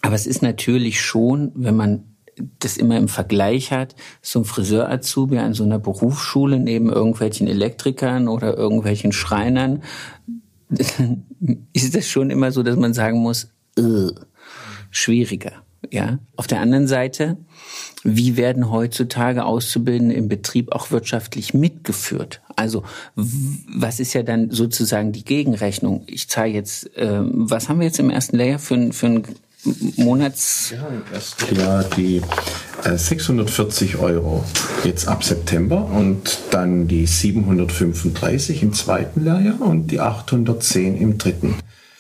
aber 0.06 0.16
es 0.16 0.28
ist 0.28 0.44
natürlich 0.44 1.02
schon, 1.02 1.52
wenn 1.56 1.76
man 1.76 2.04
das 2.60 2.78
immer 2.78 2.96
im 2.98 3.08
Vergleich 3.08 3.72
hat, 3.72 3.96
so 4.22 4.40
ein 4.40 4.46
Friseur-Azubi 4.46 5.40
an 5.40 5.54
so 5.54 5.64
einer 5.64 5.80
Berufsschule 5.80 6.60
neben 6.60 6.92
irgendwelchen 6.92 7.48
Elektrikern 7.48 8.28
oder 8.28 8.56
irgendwelchen 8.56 9.12
Schreinern, 9.12 9.82
ist 11.74 11.96
das 11.96 12.08
schon 12.08 12.30
immer 12.30 12.52
so, 12.52 12.62
dass 12.62 12.76
man 12.76 12.94
sagen 12.94 13.20
muss, 13.20 13.50
äh, 13.78 14.12
schwieriger. 14.92 15.54
Ja. 15.92 16.20
Auf 16.36 16.48
der 16.48 16.62
anderen 16.62 16.88
Seite, 16.88 17.38
wie 18.04 18.38
werden 18.38 18.70
heutzutage 18.70 19.46
Auszubildende 19.46 20.14
im 20.14 20.28
Betrieb 20.28 20.72
auch 20.72 20.92
wirtschaftlich 20.92 21.54
mitgeführt? 21.54 22.42
Also 22.56 22.84
was 23.16 24.00
ist 24.00 24.14
ja 24.14 24.24
dann 24.24 24.52
sozusagen 24.52 25.12
die 25.12 25.26
Gegenrechnung? 25.26 26.04
Ich 26.08 26.30
zahle 26.30 26.52
jetzt, 26.52 26.96
äh, 26.98 27.22
was 27.22 27.70
haben 27.70 27.80
wir 27.80 27.88
jetzt 27.88 28.00
im 28.00 28.10
ersten 28.10 28.38
Layer 28.38 28.60
für, 28.60 28.94
für 28.94 29.08
ein 29.08 29.24
Monats... 29.98 30.72
Ja, 30.72 30.88
im 30.88 31.04
ersten 31.14 31.56
Jahr 31.56 31.84
die 31.84 32.22
äh, 32.84 32.98
640 32.98 33.98
Euro 33.98 34.44
jetzt 34.84 35.08
ab 35.08 35.24
September 35.24 35.86
und 35.86 36.40
dann 36.52 36.88
die 36.88 37.06
735 37.06 38.64
im 38.64 38.74
zweiten 38.74 39.24
Lehrjahr 39.24 39.62
und 39.62 39.88
die 39.88 40.00
810 40.00 40.98
im 40.98 41.18
dritten. 41.18 41.56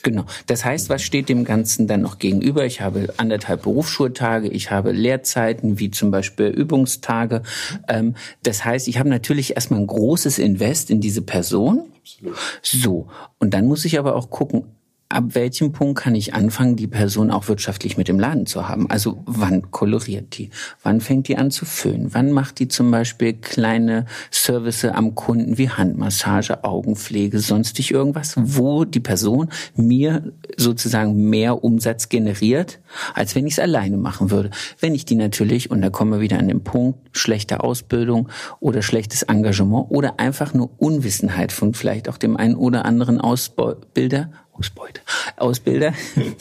Genau. 0.06 0.25
Das 0.45 0.63
heißt, 0.63 0.89
was 0.89 1.01
steht 1.01 1.30
dem 1.30 1.45
Ganzen 1.45 1.88
dann 1.88 2.01
noch 2.01 2.19
gegenüber? 2.19 2.63
Ich 2.63 2.80
habe 2.80 3.12
anderthalb 3.17 3.63
Berufsschultage, 3.63 4.47
ich 4.47 4.69
habe 4.69 4.91
Lehrzeiten, 4.91 5.80
wie 5.80 5.89
zum 5.89 6.12
Beispiel 6.12 6.45
Übungstage. 6.45 7.41
Ähm, 7.88 8.13
das 8.43 8.63
heißt, 8.63 8.88
ich 8.88 8.99
habe 8.99 9.10
natürlich 9.10 9.56
erstmal 9.56 9.80
ein 9.80 9.88
großes 9.88 10.38
Invest 10.38 10.91
in 10.91 11.01
diese 11.01 11.23
Person. 11.23 11.86
Absolut. 12.04 12.36
So. 12.62 13.08
Und 13.39 13.56
dann 13.56 13.65
muss 13.65 13.84
ich 13.84 13.97
aber 13.97 14.15
auch 14.15 14.30
gucken, 14.30 14.75
ab 15.15 15.34
welchem 15.34 15.71
Punkt 15.71 15.99
kann 16.01 16.13
ich 16.13 16.34
anfangen, 16.34 16.75
die 16.75 16.88
Person 16.88 17.32
auch 17.32 17.47
wirtschaftlich 17.47 17.97
mit 17.97 18.10
im 18.10 18.19
Laden 18.19 18.45
zu 18.45 18.67
haben? 18.67 18.89
Also 18.89 19.23
wann 19.25 19.71
koloriert 19.71 20.38
die? 20.38 20.49
Wann 20.84 20.99
fängt 20.99 21.30
die 21.30 21.38
an 21.38 21.51
zu 21.51 21.65
föhnen? 21.65 22.13
Wann 22.13 22.32
macht 22.32 22.60
die 22.60 22.67
zum 22.67 22.91
Beispiel 22.91 23.34
kleine 23.34 24.06
Service 24.32 24.84
am 24.84 25.15
Kunden 25.15 25.58
wie 25.58 25.69
Handmassage, 25.69 26.63
Augenpflege, 26.65 27.39
sonstig 27.39 27.91
irgendwas, 27.91 28.36
wo 28.38 28.84
die 28.84 28.99
Person 28.99 29.49
mir 29.75 30.34
sozusagen 30.58 31.30
mehr 31.30 31.63
Umsatz 31.63 32.10
generiert, 32.10 32.80
als 33.13 33.36
wenn 33.36 33.47
ich 33.47 33.54
es 33.54 33.60
alleine 33.60 33.97
machen 33.97 34.32
würde. 34.32 34.49
Wenn 34.80 34.93
ich 34.93 35.06
die 35.06 35.15
natürlich, 35.15 35.71
und 35.71 35.82
da 35.82 35.89
kommen 35.89 36.12
wir 36.12 36.19
wieder 36.19 36.39
an 36.39 36.49
den 36.49 36.63
Punkt, 36.63 36.99
schlechte 37.17 37.63
Ausbildung 37.63 38.28
oder 38.60 38.82
schlechtes 38.82 39.23
Engagement 39.23 39.88
oder 39.89 40.19
einfach 40.19 40.54
nur 40.54 40.69
Unwissenheit 40.78 41.54
von 41.54 41.73
vielleicht 41.73 42.10
auch 42.10 42.17
dem 42.17 42.36
einen 42.36 42.56
oder 42.56 42.84
anderen 42.84 43.21
Ausbilder 43.21 44.30
Ausbeute, 44.58 45.02
Ausbilder, 45.38 45.94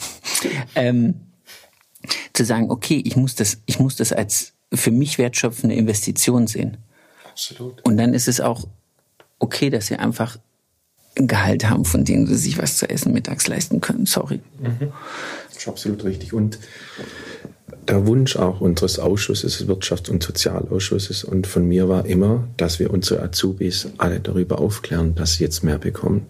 ähm, 0.75 1.15
zu 2.33 2.45
sagen, 2.45 2.69
okay, 2.69 3.01
ich 3.05 3.15
muss 3.15 3.35
das, 3.35 3.57
ich 3.65 3.79
muss 3.79 3.95
das 3.95 4.11
als 4.11 4.53
für 4.73 4.91
mich 4.91 5.17
wertschöpfende 5.17 5.75
Investition 5.75 6.47
sehen. 6.47 6.77
Absolut. 7.29 7.83
Und 7.83 7.97
dann 7.97 8.13
ist 8.13 8.27
es 8.27 8.41
auch 8.41 8.67
okay, 9.39 9.69
dass 9.69 9.87
sie 9.87 9.97
einfach 9.97 10.37
ein 11.17 11.27
Gehalt 11.27 11.69
haben, 11.69 11.85
von 11.85 12.03
dem 12.03 12.27
sie 12.27 12.35
sich 12.35 12.57
was 12.57 12.77
zu 12.77 12.89
essen 12.89 13.13
mittags 13.13 13.47
leisten 13.47 13.81
können. 13.81 14.05
Sorry. 14.05 14.41
Mhm. 14.59 14.91
Das 15.49 15.57
ist 15.57 15.67
absolut 15.67 16.03
richtig. 16.03 16.33
Und 16.33 16.59
der 17.87 18.05
Wunsch 18.07 18.35
auch 18.35 18.61
unseres 18.61 18.99
Ausschusses, 18.99 19.67
Wirtschafts- 19.67 20.09
und 20.09 20.23
Sozialausschusses 20.23 21.23
und 21.23 21.47
von 21.47 21.67
mir 21.67 21.87
war 21.87 22.05
immer, 22.05 22.47
dass 22.57 22.79
wir 22.79 22.91
unsere 22.91 23.21
Azubis 23.21 23.87
alle 23.97 24.19
darüber 24.19 24.59
aufklären, 24.59 25.15
dass 25.15 25.35
sie 25.35 25.43
jetzt 25.43 25.63
mehr 25.63 25.77
bekommen. 25.77 26.25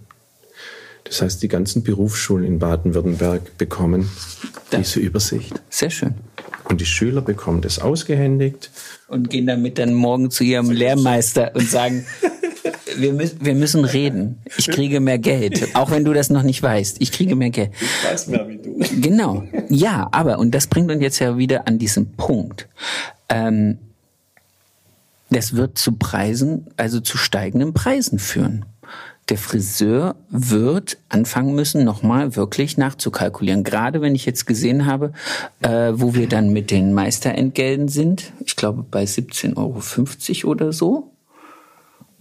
Das 1.05 1.21
heißt, 1.21 1.41
die 1.43 1.47
ganzen 1.47 1.83
Berufsschulen 1.83 2.45
in 2.45 2.59
Baden-Württemberg 2.59 3.57
bekommen 3.57 4.09
ja. 4.71 4.79
diese 4.79 4.99
Übersicht. 4.99 5.53
Sehr 5.69 5.91
schön. 5.91 6.15
Und 6.65 6.81
die 6.81 6.85
Schüler 6.85 7.21
bekommen 7.21 7.61
das 7.61 7.79
ausgehändigt. 7.79 8.71
Und 9.07 9.29
gehen 9.29 9.45
damit 9.45 9.77
dann 9.77 9.93
morgen 9.93 10.31
zu 10.31 10.43
ihrem 10.43 10.71
Lehrmeister 10.71 11.51
und 11.53 11.69
sagen, 11.69 12.05
wir, 12.97 13.13
müssen, 13.13 13.45
wir 13.45 13.53
müssen 13.53 13.85
reden. 13.85 14.39
Ich 14.57 14.67
kriege 14.67 14.99
mehr 14.99 15.19
Geld. 15.19 15.75
Auch 15.75 15.91
wenn 15.91 16.03
du 16.03 16.13
das 16.13 16.31
noch 16.31 16.41
nicht 16.41 16.63
weißt. 16.63 16.97
Ich 16.99 17.11
kriege 17.11 17.35
mehr 17.35 17.51
Geld. 17.51 17.69
Ich 17.79 18.11
weiß 18.11 18.27
mehr 18.27 18.47
wie 18.47 18.57
du. 18.57 18.79
Genau. 18.99 19.43
Ja, 19.69 20.09
aber, 20.11 20.39
und 20.39 20.55
das 20.55 20.65
bringt 20.65 20.89
uns 20.89 21.03
jetzt 21.03 21.19
ja 21.19 21.37
wieder 21.37 21.67
an 21.67 21.77
diesen 21.77 22.13
Punkt. 22.13 22.67
Ähm, 23.29 23.77
das 25.29 25.55
wird 25.55 25.77
zu 25.77 25.93
Preisen, 25.93 26.67
also 26.77 26.99
zu 26.99 27.17
steigenden 27.17 27.73
Preisen 27.73 28.17
führen 28.17 28.65
der 29.29 29.37
Friseur 29.37 30.15
wird 30.29 30.97
anfangen 31.09 31.55
müssen, 31.55 31.83
nochmal 31.83 32.35
wirklich 32.35 32.77
nachzukalkulieren. 32.77 33.63
Gerade 33.63 34.01
wenn 34.01 34.13
ich 34.13 34.25
jetzt 34.25 34.45
gesehen 34.45 34.85
habe, 34.85 35.13
äh, 35.61 35.93
wo 35.95 36.13
wir 36.13 36.29
dann 36.29 36.53
mit 36.53 36.69
den 36.69 36.93
Meisterentgelten 36.93 37.87
sind, 37.87 38.33
ich 38.45 38.55
glaube 38.55 38.83
bei 38.83 39.03
17,50 39.03 40.43
Euro 40.45 40.51
oder 40.51 40.71
so. 40.71 41.11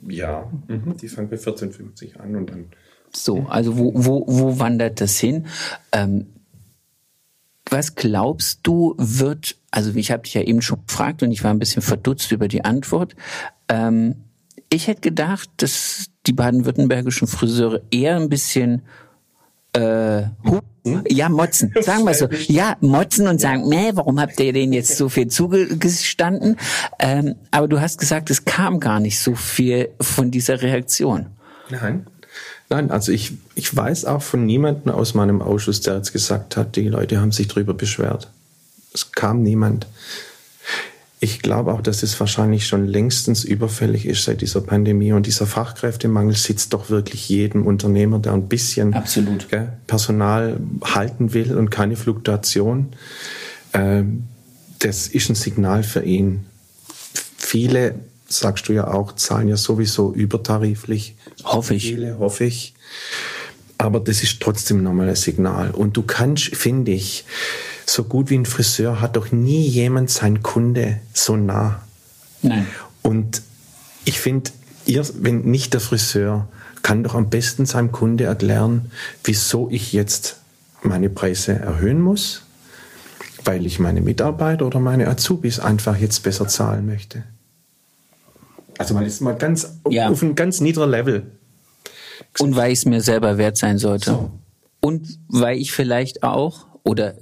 Ja, 0.08 0.50
mhm. 0.68 0.96
die 0.96 1.08
fangen 1.08 1.28
bei 1.28 1.36
14,50 1.36 2.18
an 2.18 2.36
und 2.36 2.50
dann. 2.50 2.66
So, 3.12 3.46
also 3.48 3.78
wo, 3.78 3.92
wo, 3.94 4.24
wo 4.26 4.58
wandert 4.58 5.00
das 5.00 5.18
hin? 5.18 5.46
Ähm, 5.92 6.26
was 7.70 7.94
glaubst 7.94 8.60
du, 8.62 8.94
wird, 8.98 9.56
also 9.70 9.94
ich 9.94 10.10
habe 10.10 10.22
dich 10.22 10.34
ja 10.34 10.42
eben 10.42 10.62
schon 10.62 10.80
gefragt 10.86 11.22
und 11.22 11.32
ich 11.32 11.44
war 11.44 11.50
ein 11.50 11.58
bisschen 11.58 11.82
verdutzt 11.82 12.32
über 12.32 12.48
die 12.48 12.64
Antwort. 12.64 13.14
Ähm, 13.68 14.16
ich 14.70 14.88
hätte 14.88 15.00
gedacht, 15.00 15.48
dass 15.58 16.10
die 16.26 16.32
baden-württembergischen 16.32 17.28
Friseure 17.28 17.82
eher 17.90 18.16
ein 18.16 18.28
bisschen 18.28 18.82
äh, 19.74 20.22
ja, 21.08 21.28
motzen, 21.28 21.72
sagen 21.80 22.04
wir 22.04 22.14
so. 22.14 22.28
Ja, 22.46 22.76
motzen 22.80 23.26
und 23.26 23.40
sagen, 23.40 23.68
nee, 23.68 23.90
warum 23.94 24.20
habt 24.20 24.38
ihr 24.38 24.52
denen 24.52 24.72
jetzt 24.72 24.96
so 24.96 25.08
viel 25.08 25.28
zugestanden? 25.28 26.56
Ähm, 26.98 27.36
aber 27.50 27.68
du 27.68 27.80
hast 27.80 27.98
gesagt, 27.98 28.30
es 28.30 28.44
kam 28.44 28.80
gar 28.80 29.00
nicht 29.00 29.18
so 29.18 29.34
viel 29.34 29.88
von 30.00 30.30
dieser 30.30 30.60
Reaktion. 30.60 31.26
Nein. 31.70 32.06
Nein, 32.70 32.90
also 32.90 33.12
ich, 33.12 33.32
ich 33.54 33.74
weiß 33.74 34.06
auch 34.06 34.22
von 34.22 34.46
niemandem 34.46 34.92
aus 34.92 35.14
meinem 35.14 35.42
Ausschuss, 35.42 35.80
der 35.80 35.96
jetzt 35.96 36.12
gesagt 36.12 36.56
hat, 36.56 36.76
die 36.76 36.88
Leute 36.88 37.20
haben 37.20 37.32
sich 37.32 37.48
darüber 37.48 37.74
beschwert. 37.74 38.28
Es 38.92 39.12
kam 39.12 39.42
niemand. 39.42 39.86
Ich 41.20 41.40
glaube 41.40 41.72
auch, 41.72 41.80
dass 41.80 42.02
es 42.02 42.18
wahrscheinlich 42.20 42.66
schon 42.66 42.86
längstens 42.86 43.44
überfällig 43.44 44.04
ist 44.04 44.24
seit 44.24 44.40
dieser 44.40 44.60
Pandemie 44.60 45.12
und 45.12 45.26
dieser 45.26 45.46
Fachkräftemangel 45.46 46.36
sitzt 46.36 46.74
doch 46.74 46.90
wirklich 46.90 47.28
jedem 47.28 47.66
Unternehmer, 47.66 48.18
der 48.18 48.32
ein 48.32 48.48
bisschen. 48.48 48.94
Gell, 49.48 49.72
Personal 49.86 50.58
halten 50.82 51.32
will 51.32 51.56
und 51.56 51.70
keine 51.70 51.96
Fluktuation. 51.96 52.88
Ähm, 53.72 54.24
das 54.80 55.08
ist 55.08 55.30
ein 55.30 55.34
Signal 55.34 55.82
für 55.82 56.02
ihn. 56.02 56.44
Viele, 57.38 57.94
sagst 58.28 58.68
du 58.68 58.72
ja 58.72 58.88
auch, 58.88 59.14
zahlen 59.14 59.48
ja 59.48 59.56
sowieso 59.56 60.12
übertariflich. 60.12 61.14
Hoffe 61.44 61.74
ich. 61.74 61.84
Viele, 61.84 62.18
hoffe 62.18 62.44
ich. 62.44 62.74
Aber 63.78 64.00
das 64.00 64.22
ist 64.22 64.40
trotzdem 64.40 64.82
nochmal 64.82 65.08
ein 65.08 65.16
Signal. 65.16 65.70
Und 65.70 65.96
du 65.96 66.02
kannst, 66.02 66.54
finde 66.54 66.92
ich, 66.92 67.24
so 67.94 68.02
gut 68.02 68.28
wie 68.28 68.36
ein 68.36 68.44
Friseur 68.44 69.00
hat 69.00 69.14
doch 69.14 69.30
nie 69.30 69.64
jemand 69.68 70.10
sein 70.10 70.42
Kunde 70.42 70.98
so 71.12 71.36
nah. 71.36 71.80
Nein. 72.42 72.66
Und 73.02 73.42
ich 74.04 74.18
finde, 74.18 74.50
ihr, 74.84 75.06
wenn 75.20 75.42
nicht 75.42 75.74
der 75.74 75.80
Friseur, 75.80 76.48
kann 76.82 77.04
doch 77.04 77.14
am 77.14 77.30
besten 77.30 77.66
seinem 77.66 77.92
Kunde 77.92 78.24
erklären, 78.24 78.90
wieso 79.22 79.70
ich 79.70 79.92
jetzt 79.92 80.38
meine 80.82 81.08
Preise 81.08 81.52
erhöhen 81.52 82.00
muss, 82.00 82.42
weil 83.44 83.64
ich 83.64 83.78
meine 83.78 84.00
Mitarbeiter 84.00 84.66
oder 84.66 84.80
meine 84.80 85.06
Azubis 85.06 85.60
einfach 85.60 85.96
jetzt 85.96 86.24
besser 86.24 86.48
zahlen 86.48 86.86
möchte. 86.86 87.22
Also 88.76 88.94
man 88.94 89.06
ist 89.06 89.20
mal 89.20 89.36
ganz 89.36 89.78
Ja. 89.88 90.08
auf 90.08 90.20
ein 90.20 90.34
ganz 90.34 90.60
niedriger 90.60 90.88
Level. 90.88 91.30
Und 92.40 92.56
weil 92.56 92.72
ich 92.72 92.80
es 92.80 92.84
mir 92.86 93.00
selber 93.00 93.38
wert 93.38 93.56
sein 93.56 93.78
sollte. 93.78 94.10
So. 94.10 94.30
Und 94.80 95.20
weil 95.28 95.58
ich 95.58 95.72
vielleicht 95.72 96.24
auch 96.24 96.66
oder 96.82 97.14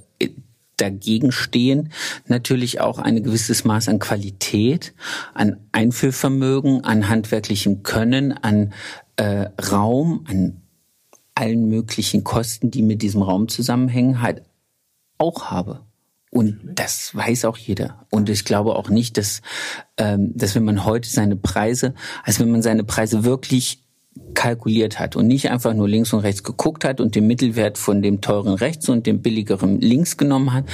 dagegen 0.77 1.31
stehen 1.31 1.91
natürlich 2.27 2.81
auch 2.81 2.99
ein 2.99 3.23
gewisses 3.23 3.63
Maß 3.63 3.89
an 3.89 3.99
Qualität, 3.99 4.93
an 5.33 5.57
Einfühlvermögen, 5.71 6.83
an 6.83 7.09
handwerklichem 7.09 7.83
Können, 7.83 8.31
an 8.31 8.73
äh, 9.15 9.47
Raum, 9.71 10.25
an 10.27 10.61
allen 11.35 11.67
möglichen 11.67 12.23
Kosten, 12.23 12.71
die 12.71 12.81
mit 12.81 13.01
diesem 13.01 13.21
Raum 13.21 13.47
zusammenhängen, 13.47 14.21
halt 14.21 14.43
auch 15.17 15.45
habe. 15.45 15.81
Und 16.31 16.59
das 16.63 17.13
weiß 17.13 17.45
auch 17.45 17.57
jeder. 17.57 18.07
Und 18.09 18.27
ich 18.27 18.43
glaube 18.43 18.75
auch 18.75 18.89
nicht, 18.89 19.17
dass, 19.17 19.41
ähm, 19.97 20.31
dass 20.35 20.55
wenn 20.55 20.65
man 20.65 20.83
heute 20.83 21.07
seine 21.07 21.35
Preise, 21.35 21.93
also 22.23 22.39
wenn 22.39 22.51
man 22.51 22.63
seine 22.63 22.83
Preise 22.83 23.23
wirklich 23.23 23.82
kalkuliert 24.33 24.99
hat 24.99 25.15
und 25.15 25.27
nicht 25.27 25.49
einfach 25.49 25.73
nur 25.73 25.87
links 25.87 26.13
und 26.13 26.19
rechts 26.19 26.43
geguckt 26.43 26.85
hat 26.85 27.01
und 27.01 27.15
den 27.15 27.27
Mittelwert 27.27 27.77
von 27.77 28.01
dem 28.01 28.21
teuren 28.21 28.53
rechts 28.53 28.89
und 28.89 29.07
dem 29.07 29.21
billigeren 29.21 29.79
links 29.79 30.17
genommen 30.17 30.53
hat, 30.53 30.65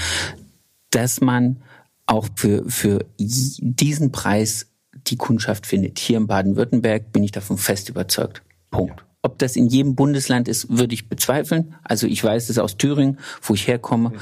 dass 0.91 1.21
man 1.21 1.57
auch 2.05 2.27
für, 2.35 2.63
für 2.69 3.05
diesen 3.17 4.11
Preis 4.11 4.67
die 5.07 5.17
Kundschaft 5.17 5.67
findet. 5.67 5.99
Hier 5.99 6.17
in 6.17 6.27
Baden-Württemberg 6.27 7.11
bin 7.11 7.23
ich 7.23 7.31
davon 7.31 7.57
fest 7.57 7.89
überzeugt. 7.89 8.41
Punkt. 8.71 9.05
Ob 9.21 9.37
das 9.37 9.55
in 9.55 9.67
jedem 9.67 9.95
Bundesland 9.95 10.47
ist, 10.47 10.69
würde 10.69 10.93
ich 10.93 11.09
bezweifeln. 11.09 11.75
Also 11.83 12.07
ich 12.07 12.23
weiß 12.23 12.49
es 12.49 12.57
aus 12.57 12.77
Thüringen, 12.77 13.19
wo 13.41 13.53
ich 13.53 13.67
herkomme. 13.67 14.13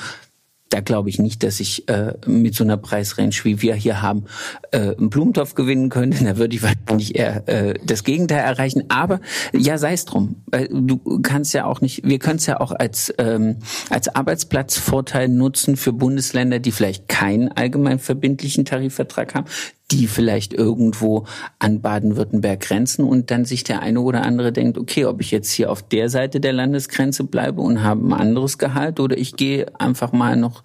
Da 0.69 0.81
glaube 0.81 1.09
ich 1.09 1.19
nicht, 1.19 1.43
dass 1.43 1.59
ich 1.59 1.87
äh, 1.87 2.13
mit 2.25 2.55
so 2.55 2.63
einer 2.63 2.77
Preisrange, 2.77 3.35
wie 3.43 3.61
wir 3.61 3.75
hier 3.75 4.01
haben, 4.01 4.25
äh, 4.71 4.95
einen 4.95 5.09
Blumentopf 5.09 5.55
gewinnen 5.55 5.89
könnte. 5.89 6.23
Da 6.27 6.35
würde 6.35 6.57
ich 6.57 6.61
wahrscheinlich 6.61 7.15
eher 7.15 7.47
äh, 7.47 7.75
das 7.85 8.03
Gegenteil 8.03 8.39
erreichen. 8.39 8.83
Aber 8.89 9.21
ja, 9.53 9.77
sei 9.77 9.93
es 9.93 10.03
drum. 10.03 10.43
Du 10.69 11.21
kannst 11.21 11.53
ja 11.53 11.63
auch 11.63 11.79
nicht, 11.79 12.03
wir 12.03 12.19
können 12.19 12.35
es 12.35 12.45
ja 12.47 12.59
auch 12.59 12.73
als, 12.73 13.13
ähm, 13.17 13.57
als 13.89 14.13
Arbeitsplatzvorteil 14.13 15.29
nutzen 15.29 15.77
für 15.77 15.93
Bundesländer, 15.93 16.59
die 16.59 16.71
vielleicht 16.71 17.07
keinen 17.07 17.49
allgemein 17.49 17.99
verbindlichen 17.99 18.65
Tarifvertrag 18.65 19.35
haben, 19.35 19.45
die 19.91 20.07
vielleicht 20.07 20.53
irgendwo 20.53 21.25
an 21.59 21.81
Baden-Württemberg 21.81 22.59
grenzen 22.59 23.05
und 23.05 23.31
dann 23.31 23.45
sich 23.45 23.63
der 23.63 23.81
eine 23.81 24.01
oder 24.01 24.23
andere 24.23 24.51
denkt, 24.51 24.77
okay, 24.77 25.05
ob 25.05 25.21
ich 25.21 25.31
jetzt 25.31 25.51
hier 25.51 25.71
auf 25.71 25.81
der 25.81 26.09
Seite 26.09 26.39
der 26.39 26.53
Landesgrenze 26.53 27.23
bleibe 27.23 27.61
und 27.61 27.83
habe 27.83 28.05
ein 28.05 28.13
anderes 28.13 28.57
Gehalt 28.57 28.99
oder 28.99 29.17
ich 29.17 29.35
gehe 29.35 29.67
einfach 29.79 30.11
mal 30.11 30.35
noch 30.35 30.63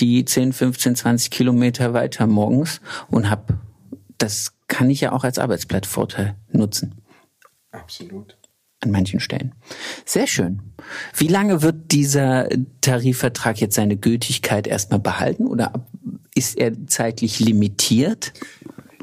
die 0.00 0.24
10, 0.24 0.52
15, 0.52 0.96
20 0.96 1.30
Kilometer 1.30 1.92
weiter 1.92 2.26
morgens 2.26 2.80
und 3.10 3.30
habe, 3.30 3.58
das 4.18 4.54
kann 4.66 4.90
ich 4.90 5.02
ja 5.02 5.12
auch 5.12 5.24
als 5.24 5.38
Arbeitsplatzvorteil 5.38 6.34
nutzen 6.50 6.94
Absolut. 7.74 8.36
An 8.84 8.90
manchen 8.90 9.20
Stellen. 9.20 9.52
Sehr 10.04 10.26
schön. 10.26 10.60
Wie 11.16 11.28
lange 11.28 11.62
wird 11.62 11.92
dieser 11.92 12.48
Tarifvertrag 12.80 13.60
jetzt 13.60 13.74
seine 13.74 13.96
Gültigkeit 13.96 14.66
erstmal 14.66 15.00
behalten 15.00 15.46
oder 15.46 15.72
ist 16.34 16.58
er 16.58 16.72
zeitlich 16.86 17.40
limitiert? 17.40 18.32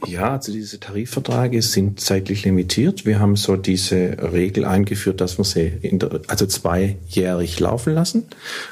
Ja, 0.07 0.31
also 0.31 0.51
diese 0.51 0.79
Tarifverträge 0.79 1.61
sind 1.61 1.99
zeitlich 1.99 2.43
limitiert. 2.43 3.05
Wir 3.05 3.19
haben 3.19 3.35
so 3.35 3.55
diese 3.55 4.17
Regel 4.33 4.65
eingeführt, 4.65 5.21
dass 5.21 5.37
wir 5.37 5.45
sie 5.45 5.69
der, 5.83 6.21
also 6.27 6.45
zweijährig 6.47 7.59
laufen 7.59 7.93
lassen. 7.93 8.23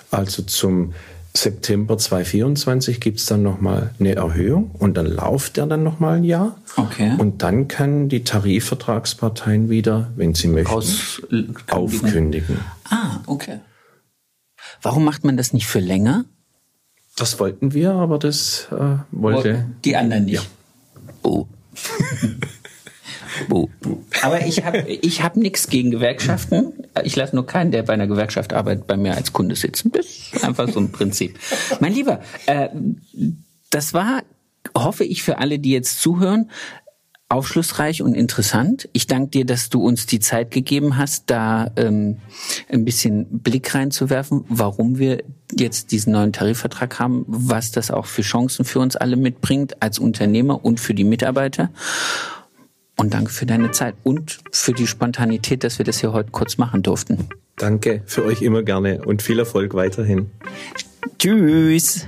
Also 0.10 0.42
zum 0.42 0.94
September 1.36 1.98
2024 1.98 3.00
gibt's 3.00 3.26
dann 3.28 3.44
nochmal 3.44 3.94
eine 4.00 4.16
Erhöhung 4.16 4.72
und 4.72 4.98
dann 4.98 5.06
lauft 5.06 5.58
der 5.58 5.68
dann 5.68 5.84
nochmal 5.84 6.18
ein 6.18 6.24
Jahr. 6.24 6.58
Okay. 6.76 7.14
Und 7.18 7.44
dann 7.44 7.68
können 7.68 8.10
die 8.10 8.24
Tarifvertragsparteien 8.24 9.70
wieder, 9.70 10.12
wenn 10.16 10.34
sie 10.34 10.48
möchten, 10.48 10.74
Aus 10.74 11.22
aufkündigen. 11.70 12.60
Ah, 12.90 13.20
okay. 13.28 13.60
Warum 14.82 15.04
macht 15.04 15.24
man 15.24 15.38
das 15.38 15.54
nicht 15.54 15.68
für 15.68 15.80
länger? 15.80 16.26
Das 17.16 17.40
wollten 17.40 17.74
wir, 17.74 17.92
aber 17.92 18.18
das 18.18 18.68
äh, 18.72 18.98
wollte 19.12 19.66
Die 19.86 19.96
anderen 19.96 20.26
nicht. 20.26 20.50
Oh. 21.22 21.46
Oh. 23.50 23.70
Aber 24.22 24.46
ich 24.46 24.64
habe 24.66 24.80
ich 24.88 25.24
hab 25.24 25.36
nichts 25.36 25.68
gegen 25.70 25.92
Gewerkschaften. 25.92 26.74
Ich 27.04 27.16
lasse 27.16 27.36
nur 27.36 27.46
keinen, 27.46 27.72
der 27.72 27.84
bei 27.84 27.94
einer 27.94 28.08
Gewerkschaft 28.08 28.54
arbeitet, 28.54 28.88
bei 28.88 28.98
mir 28.98 29.16
als 29.16 29.34
Kunde 29.34 29.56
sitzen. 29.56 29.92
Das 29.92 30.06
ist 30.06 30.44
einfach 30.44 30.70
so 30.70 30.80
ein 30.80 30.92
Prinzip. 30.92 31.40
Mein 31.80 31.94
Lieber, 31.94 32.22
äh, 32.46 32.70
das 33.70 33.94
war, 33.94 34.24
hoffe 34.76 35.04
ich, 35.04 35.24
für 35.24 35.38
alle, 35.38 35.60
die 35.60 35.72
jetzt 35.72 36.02
zuhören, 36.02 36.50
aufschlussreich 37.30 38.02
und 38.02 38.16
interessant. 38.16 38.90
Ich 38.92 39.06
danke 39.06 39.30
dir, 39.30 39.46
dass 39.46 39.70
du 39.70 39.86
uns 39.86 40.08
die 40.08 40.20
Zeit 40.20 40.50
gegeben 40.50 40.98
hast, 40.98 41.30
da 41.30 41.70
ähm, 41.76 42.18
ein 42.70 42.86
bisschen 42.86 43.40
Blick 43.40 43.74
reinzuwerfen, 43.76 44.46
warum 44.50 44.98
wir 44.98 45.24
jetzt 45.56 45.92
diesen 45.92 46.14
neuen 46.14 46.34
Tarifvertrag 46.34 46.98
haben, 47.00 47.26
was 47.28 47.72
das 47.72 47.92
auch 47.92 48.08
für 48.08 48.24
Chancen 48.24 48.66
für 48.66 48.80
uns 48.80 48.96
alle 48.96 49.16
mitbringt 49.16 49.82
als 49.82 50.00
Unternehmer 50.00 50.66
und 50.66 50.80
für 50.80 50.96
die 50.96 51.04
Mitarbeiter. 51.04 51.70
Und 53.00 53.14
danke 53.14 53.32
für 53.32 53.46
deine 53.46 53.72
Zeit 53.72 53.96
und 54.04 54.40
für 54.52 54.74
die 54.74 54.86
Spontanität, 54.86 55.64
dass 55.64 55.78
wir 55.78 55.86
das 55.86 56.02
hier 56.02 56.12
heute 56.12 56.32
kurz 56.32 56.58
machen 56.58 56.84
durften. 56.84 57.30
Danke 57.56 58.02
für 58.06 58.26
euch 58.26 58.42
immer 58.42 58.62
gerne 58.62 59.02
und 59.06 59.22
viel 59.22 59.40
Erfolg 59.40 59.74
weiterhin. 59.74 60.30
Tschüss. 61.18 62.08